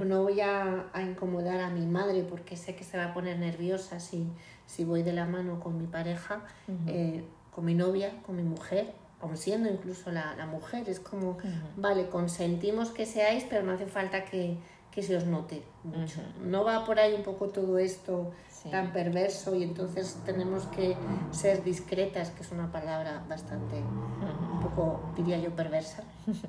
o 0.00 0.04
no 0.04 0.22
voy 0.22 0.40
a, 0.40 0.86
incomodar 1.00 1.60
a 1.60 1.70
mi 1.70 1.86
madre 1.86 2.24
porque 2.28 2.56
sé 2.56 2.74
que 2.74 2.84
se 2.84 2.98
va 2.98 3.06
a 3.06 3.14
poner 3.14 3.38
nerviosa 3.38 4.00
si, 4.00 4.26
si 4.66 4.84
voy 4.84 5.02
de 5.02 5.12
la 5.12 5.26
mano 5.26 5.60
con 5.60 5.78
mi 5.78 5.86
pareja, 5.86 6.42
eh, 6.86 7.24
con 7.54 7.64
mi 7.64 7.74
novia, 7.74 8.12
con 8.24 8.36
mi 8.36 8.42
mujer 8.42 8.94
aun 9.20 9.36
siendo 9.36 9.68
incluso 9.68 10.10
la, 10.12 10.36
la 10.36 10.46
mujer, 10.46 10.88
es 10.88 11.00
como, 11.00 11.38
vale, 11.76 12.08
consentimos 12.08 12.90
que 12.90 13.04
seáis, 13.04 13.44
pero 13.48 13.64
no 13.64 13.72
hace 13.72 13.86
falta 13.86 14.24
que, 14.24 14.58
que 14.98 15.04
se 15.04 15.16
os 15.16 15.26
note 15.26 15.62
mucho. 15.84 16.20
No 16.42 16.64
va 16.64 16.84
por 16.84 16.98
ahí 16.98 17.14
un 17.14 17.22
poco 17.22 17.50
todo 17.50 17.78
esto 17.78 18.32
tan 18.68 18.92
perverso 18.92 19.54
y 19.54 19.62
entonces 19.62 20.18
tenemos 20.26 20.64
que 20.74 20.96
ser 21.30 21.62
discretas, 21.62 22.30
que 22.32 22.42
es 22.42 22.50
una 22.50 22.72
palabra 22.72 23.22
bastante, 23.28 23.76
un 23.76 24.58
poco, 24.58 25.12
diría 25.14 25.38
yo, 25.38 25.54
perversa. 25.54 26.02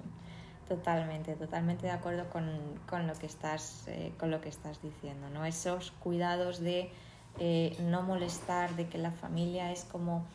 Totalmente, 0.67 1.35
totalmente 1.35 1.87
de 1.87 1.91
acuerdo 1.91 2.29
con, 2.29 2.47
con 2.87 3.07
lo, 3.07 3.13
que 3.15 3.25
estás, 3.25 3.87
eh, 3.87 4.13
con 4.19 4.29
lo 4.29 4.39
que 4.39 4.49
estás 4.49 4.79
diciendo, 4.83 5.27
¿no? 5.31 5.43
Esos 5.43 5.89
cuidados 5.89 6.59
de 6.59 6.91
eh, 7.39 7.75
no 7.81 8.03
molestar, 8.03 8.75
de 8.75 8.87
que 8.87 8.99
la 8.99 9.09
familia 9.09 9.71
es 9.71 9.83
como 9.85 10.27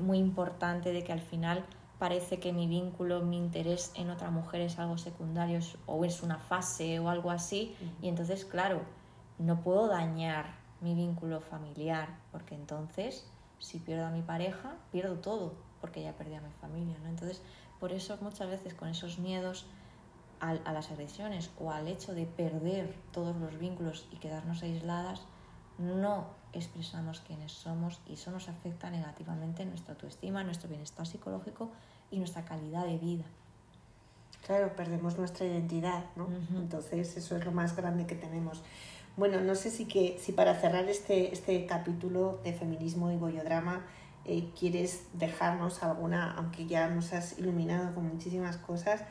muy 0.00 0.18
importante, 0.18 0.92
de 0.92 1.04
que 1.04 1.12
al 1.12 1.20
final 1.20 1.64
parece 1.98 2.38
que 2.38 2.52
mi 2.52 2.66
vínculo, 2.66 3.22
mi 3.22 3.38
interés 3.38 3.92
en 3.94 4.10
otra 4.10 4.30
mujer 4.30 4.60
es 4.60 4.78
algo 4.78 4.98
secundario 4.98 5.60
o 5.86 6.04
es 6.04 6.22
una 6.22 6.38
fase 6.38 6.98
o 6.98 7.08
algo 7.08 7.30
así. 7.30 7.74
Y 8.02 8.08
entonces, 8.08 8.44
claro, 8.44 8.82
no 9.38 9.60
puedo 9.60 9.88
dañar 9.88 10.54
mi 10.80 10.94
vínculo 10.94 11.40
familiar, 11.40 12.08
porque 12.32 12.54
entonces, 12.54 13.26
si 13.58 13.78
pierdo 13.78 14.06
a 14.06 14.10
mi 14.10 14.22
pareja, 14.22 14.74
pierdo 14.92 15.16
todo, 15.16 15.54
porque 15.80 16.02
ya 16.02 16.12
perdí 16.12 16.34
a 16.34 16.40
mi 16.40 16.52
familia. 16.60 16.96
¿no? 17.02 17.08
Entonces, 17.08 17.40
por 17.80 17.92
eso 17.92 18.16
muchas 18.20 18.48
veces 18.48 18.74
con 18.74 18.88
esos 18.88 19.18
miedos 19.18 19.66
a, 20.40 20.50
a 20.50 20.72
las 20.72 20.90
agresiones 20.90 21.50
o 21.58 21.70
al 21.70 21.88
hecho 21.88 22.14
de 22.14 22.26
perder 22.26 22.94
todos 23.12 23.36
los 23.36 23.58
vínculos 23.58 24.06
y 24.12 24.16
quedarnos 24.16 24.62
aisladas, 24.62 25.22
no 25.78 26.26
expresamos 26.52 27.20
quiénes 27.20 27.52
somos 27.52 28.00
y 28.06 28.14
eso 28.14 28.30
nos 28.30 28.48
afecta 28.48 28.90
negativamente 28.90 29.62
en 29.62 29.70
nuestra 29.70 29.94
autoestima, 29.94 30.42
nuestro 30.42 30.68
bienestar 30.68 31.06
psicológico 31.06 31.70
y 32.10 32.18
nuestra 32.18 32.44
calidad 32.44 32.86
de 32.86 32.98
vida. 32.98 33.24
Claro, 34.46 34.74
perdemos 34.76 35.18
nuestra 35.18 35.44
identidad, 35.44 36.04
¿no? 36.14 36.28
Entonces 36.56 37.16
eso 37.16 37.36
es 37.36 37.44
lo 37.44 37.52
más 37.52 37.74
grande 37.74 38.06
que 38.06 38.14
tenemos. 38.14 38.62
Bueno, 39.16 39.40
no 39.40 39.54
sé 39.54 39.70
si, 39.70 39.86
que, 39.86 40.18
si 40.20 40.32
para 40.32 40.54
cerrar 40.54 40.88
este, 40.88 41.32
este 41.32 41.66
capítulo 41.66 42.38
de 42.44 42.52
feminismo 42.52 43.10
y 43.10 43.16
bollodrama 43.16 43.84
eh, 44.24 44.50
quieres 44.58 45.04
dejarnos 45.14 45.82
alguna, 45.82 46.32
aunque 46.32 46.66
ya 46.66 46.88
nos 46.88 47.12
has 47.12 47.38
iluminado 47.38 47.94
con 47.94 48.08
muchísimas 48.08 48.56
cosas, 48.56 49.02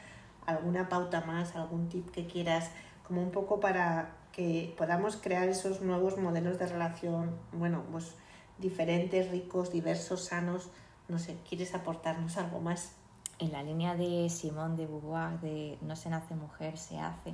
alguna 0.45 0.89
pauta 0.89 1.21
más, 1.21 1.55
algún 1.55 1.89
tip 1.89 2.11
que 2.11 2.27
quieras, 2.27 2.69
como 3.07 3.21
un 3.21 3.31
poco 3.31 3.59
para 3.59 4.11
que 4.35 4.75
podamos 4.77 5.15
crear 5.15 5.47
esos 5.47 5.79
nuevos 5.79 6.17
modelos 6.17 6.59
de 6.59 6.67
relación, 6.67 7.39
bueno, 7.53 7.83
pues 7.89 8.15
diferentes, 8.57 9.31
ricos, 9.31 9.71
diversos, 9.71 10.25
sanos. 10.25 10.69
No 11.07 11.19
sé, 11.19 11.37
¿quieres 11.47 11.73
aportarnos 11.73 12.35
algo 12.35 12.59
más? 12.59 12.91
En 13.39 13.53
la 13.53 13.63
línea 13.63 13.95
de 13.95 14.29
Simón 14.29 14.75
de 14.75 14.87
Beauvoir, 14.87 15.39
de 15.39 15.77
no 15.81 15.95
se 15.95 16.09
nace 16.09 16.35
mujer, 16.35 16.77
se 16.77 16.99
hace, 16.99 17.33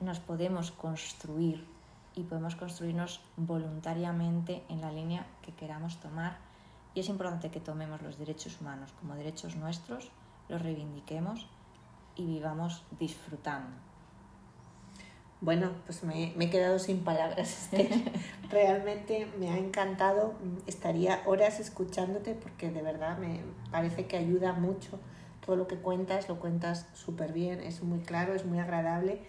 nos 0.00 0.18
podemos 0.18 0.70
construir 0.70 1.66
y 2.14 2.22
podemos 2.22 2.56
construirnos 2.56 3.20
voluntariamente 3.36 4.64
en 4.70 4.80
la 4.80 4.90
línea 4.90 5.26
que 5.42 5.52
queramos 5.52 6.00
tomar. 6.00 6.38
Y 6.94 7.00
es 7.00 7.10
importante 7.10 7.50
que 7.50 7.60
tomemos 7.60 8.00
los 8.00 8.16
derechos 8.16 8.58
humanos 8.62 8.94
como 8.98 9.14
derechos 9.14 9.56
nuestros, 9.56 10.10
los 10.48 10.62
reivindiquemos 10.62 11.46
y 12.16 12.24
vivamos 12.24 12.82
disfrutando 12.98 13.87
bueno, 15.40 15.70
pues 15.86 16.02
me, 16.02 16.32
he 16.38 16.50
quedado 16.50 16.78
sin 16.78 17.04
palabras, 17.04 17.70
Realmente 18.50 19.28
me 19.38 19.50
ha 19.50 19.58
encantado. 19.58 20.34
Estaría 20.66 21.22
horas 21.26 21.60
escuchándote 21.60 22.34
porque 22.34 22.70
de 22.70 22.82
verdad 22.82 23.18
me 23.18 23.40
parece 23.70 24.06
que 24.06 24.16
ayuda 24.16 24.52
mucho. 24.52 24.98
Todo 25.44 25.56
lo 25.56 25.68
que 25.68 25.76
cuentas, 25.76 26.28
lo 26.28 26.40
cuentas 26.40 26.86
súper 26.94 27.32
bien, 27.32 27.60
es 27.60 27.82
muy 27.82 28.00
claro, 28.00 28.34
es 28.34 28.44
muy 28.44 28.58
agradable 28.58 29.20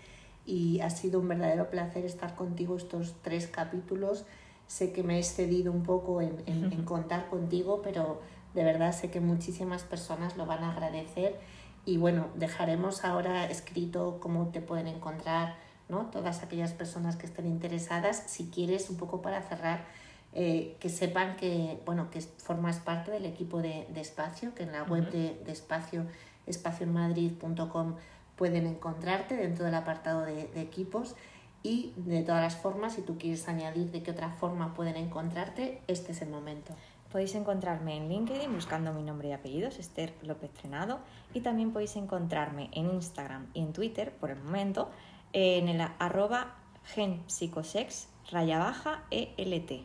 y 0.46 0.80
ha 0.82 0.90
sido 0.90 1.20
un 1.20 1.28
verdadero 1.28 1.70
placer 1.70 2.06
estar 2.06 2.36
contigo 2.36 2.76
estos 2.76 3.16
tres 3.22 3.48
capítulos. 3.48 4.26
Sé 4.68 4.92
que 4.92 5.04
me 5.04 5.18
he 5.18 5.20
excedido 5.20 5.72
un 5.72 5.84
poco 5.84 6.22
en, 6.22 6.42
en 6.48 6.84
contar 6.86 7.30
contigo, 7.30 7.82
pero 7.84 8.22
de 8.56 8.64
verdad 8.64 8.94
sé 8.94 9.12
que 9.12 9.20
muchísimas 9.20 9.84
personas 9.84 10.38
lo 10.38 10.48
van 10.48 10.64
a 10.64 10.72
agradecer. 10.72 11.40
Y 11.86 11.98
bueno, 11.98 12.28
dejaremos 12.36 13.06
ahora 13.06 13.46
escrito 13.46 14.18
cómo 14.20 14.48
te 14.48 14.62
pueden 14.62 14.88
encontrar 14.88 15.69
¿no? 15.90 16.06
Todas 16.12 16.44
aquellas 16.44 16.72
personas 16.74 17.18
que 17.18 17.26
estén 17.26 17.48
interesadas, 17.48 18.24
si 18.28 18.50
quieres, 18.50 18.90
un 18.90 18.98
poco 18.98 19.22
para 19.22 19.42
cerrar, 19.42 19.86
eh, 20.34 20.78
que 20.80 20.90
sepan 20.90 21.36
que, 21.38 21.80
bueno, 21.86 22.12
que 22.12 22.22
formas 22.22 22.78
parte 22.78 23.10
del 23.10 23.26
equipo 23.26 23.62
de, 23.62 23.88
Espacio, 23.96 24.54
que 24.54 24.64
en 24.64 24.72
la 24.72 24.84
web 24.84 25.12
de, 25.12 25.52
Espacio, 25.52 26.06
espacioenmadrid.com, 26.46 27.96
pueden 28.36 28.68
encontrarte 28.68 29.36
dentro 29.36 29.66
del 29.66 29.74
apartado 29.74 30.22
de, 30.22 30.50
equipos 30.62 31.16
y 31.64 31.94
de 31.98 32.22
todas 32.22 32.42
las 32.42 32.56
formas, 32.56 32.94
si 32.94 33.02
tú 33.02 33.18
quieres 33.18 33.50
añadir 33.50 33.92
de 33.92 34.04
qué 34.04 34.12
otra 34.12 34.30
forma 34.30 34.74
pueden 34.76 34.96
encontrarte, 34.96 35.82
este 35.88 36.12
es 36.12 36.22
el 36.22 36.30
momento. 36.30 36.74
Podéis 37.12 37.34
encontrarme 37.34 37.98
en 37.98 38.08
LinkedIn 38.08 38.54
buscando 38.54 38.94
mi 38.94 39.02
nombre 39.02 39.30
y 39.30 39.32
apellidos, 39.32 39.80
Esther 39.80 40.14
López 40.22 40.52
Trenado, 40.52 41.00
y 41.34 41.42
también 41.42 41.74
podéis 41.74 41.96
encontrarme 41.96 42.70
en 42.72 42.86
Instagram 42.86 43.48
y 43.56 43.62
en 43.62 43.74
Twitter, 43.74 44.14
por 44.14 44.30
el 44.30 44.42
momento, 44.42 44.92
en 45.34 45.68
el 45.68 45.82
arroba 46.00 46.56
genpsicosex 46.86 48.08
raya 48.32 48.60
baja 48.60 49.04
ELT. 49.12 49.84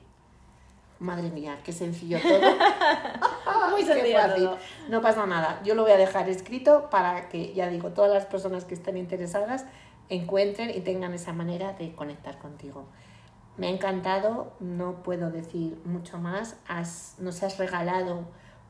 Madre 1.00 1.30
mía, 1.30 1.58
qué 1.64 1.72
sencillo 1.72 2.18
todo. 2.20 2.40
Muy 3.70 3.82
sencillo 3.82 4.56
No 4.88 5.02
pasa 5.02 5.26
nada. 5.26 5.60
Yo 5.64 5.74
lo 5.74 5.82
voy 5.82 5.92
a 5.92 5.96
dejar 5.96 6.28
escrito 6.28 6.88
para 6.88 7.28
que, 7.28 7.52
ya 7.52 7.68
digo, 7.68 7.90
todas 7.90 8.12
las 8.12 8.26
personas 8.26 8.64
que 8.64 8.74
estén 8.74 8.96
interesadas 8.96 9.64
encuentren 10.08 10.70
y 10.70 10.80
tengan 10.80 11.12
esa 11.12 11.32
manera 11.32 11.72
de 11.72 11.94
conectar 11.94 12.38
contigo. 12.38 12.86
Me 13.56 13.68
ha 13.68 13.70
encantado, 13.70 14.52
no 14.60 15.02
puedo 15.02 15.30
decir 15.30 15.80
mucho 15.84 16.18
más. 16.18 16.56
Has, 16.68 17.16
nos 17.18 17.42
has 17.42 17.58
regalado 17.58 18.24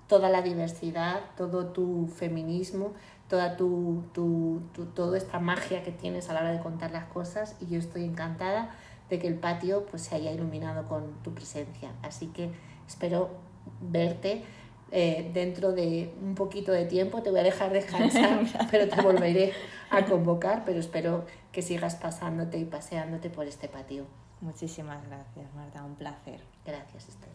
toda 0.07 0.29
la 0.29 0.43
diversidad, 0.43 1.21
todo 1.37 1.67
tu 1.67 2.09
feminismo, 2.09 2.93
toda 3.35 3.57
tu, 3.57 4.05
tu, 4.13 4.63
toda 4.95 5.19
esta 5.19 5.41
magia 5.41 5.83
que 5.83 5.91
tienes 5.91 6.31
a 6.31 6.35
la 6.35 6.41
hora 6.43 6.53
de 6.53 6.61
contar 6.61 6.93
las 6.93 7.07
cosas 7.07 7.57
y 7.61 7.67
yo 7.67 7.81
estoy 7.81 8.05
encantada 8.05 8.71
de 9.11 9.19
que 9.19 9.27
el 9.27 9.35
patio 9.35 9.87
pues 9.87 10.03
se 10.03 10.15
haya 10.15 10.31
iluminado 10.31 10.87
con 10.87 11.15
tu 11.25 11.35
presencia. 11.35 11.91
Así 12.03 12.29
que 12.29 12.53
espero 12.87 13.31
verte 13.81 14.45
eh, 14.93 15.33
dentro 15.35 15.73
de 15.73 16.15
un 16.23 16.37
poquito 16.37 16.71
de 16.71 16.85
tiempo. 16.85 17.23
Te 17.23 17.31
voy 17.31 17.41
a 17.41 17.43
dejar 17.43 17.73
descansar, 17.73 18.45
pero 18.71 18.89
te 18.89 19.03
volveré 19.03 19.53
a 19.91 20.05
convocar, 20.05 20.63
pero 20.65 20.79
espero 20.79 21.25
que 21.51 21.61
sigas 21.61 21.97
pasándote 21.97 22.59
y 22.59 22.65
paseándote 22.65 23.31
por 23.31 23.49
este 23.49 23.67
patio. 23.67 24.07
Muchísimas 24.43 25.05
gracias, 25.09 25.53
Marta. 25.57 25.83
Un 25.83 25.97
placer. 25.97 26.41
Gracias, 26.65 27.09
Esther. 27.09 27.33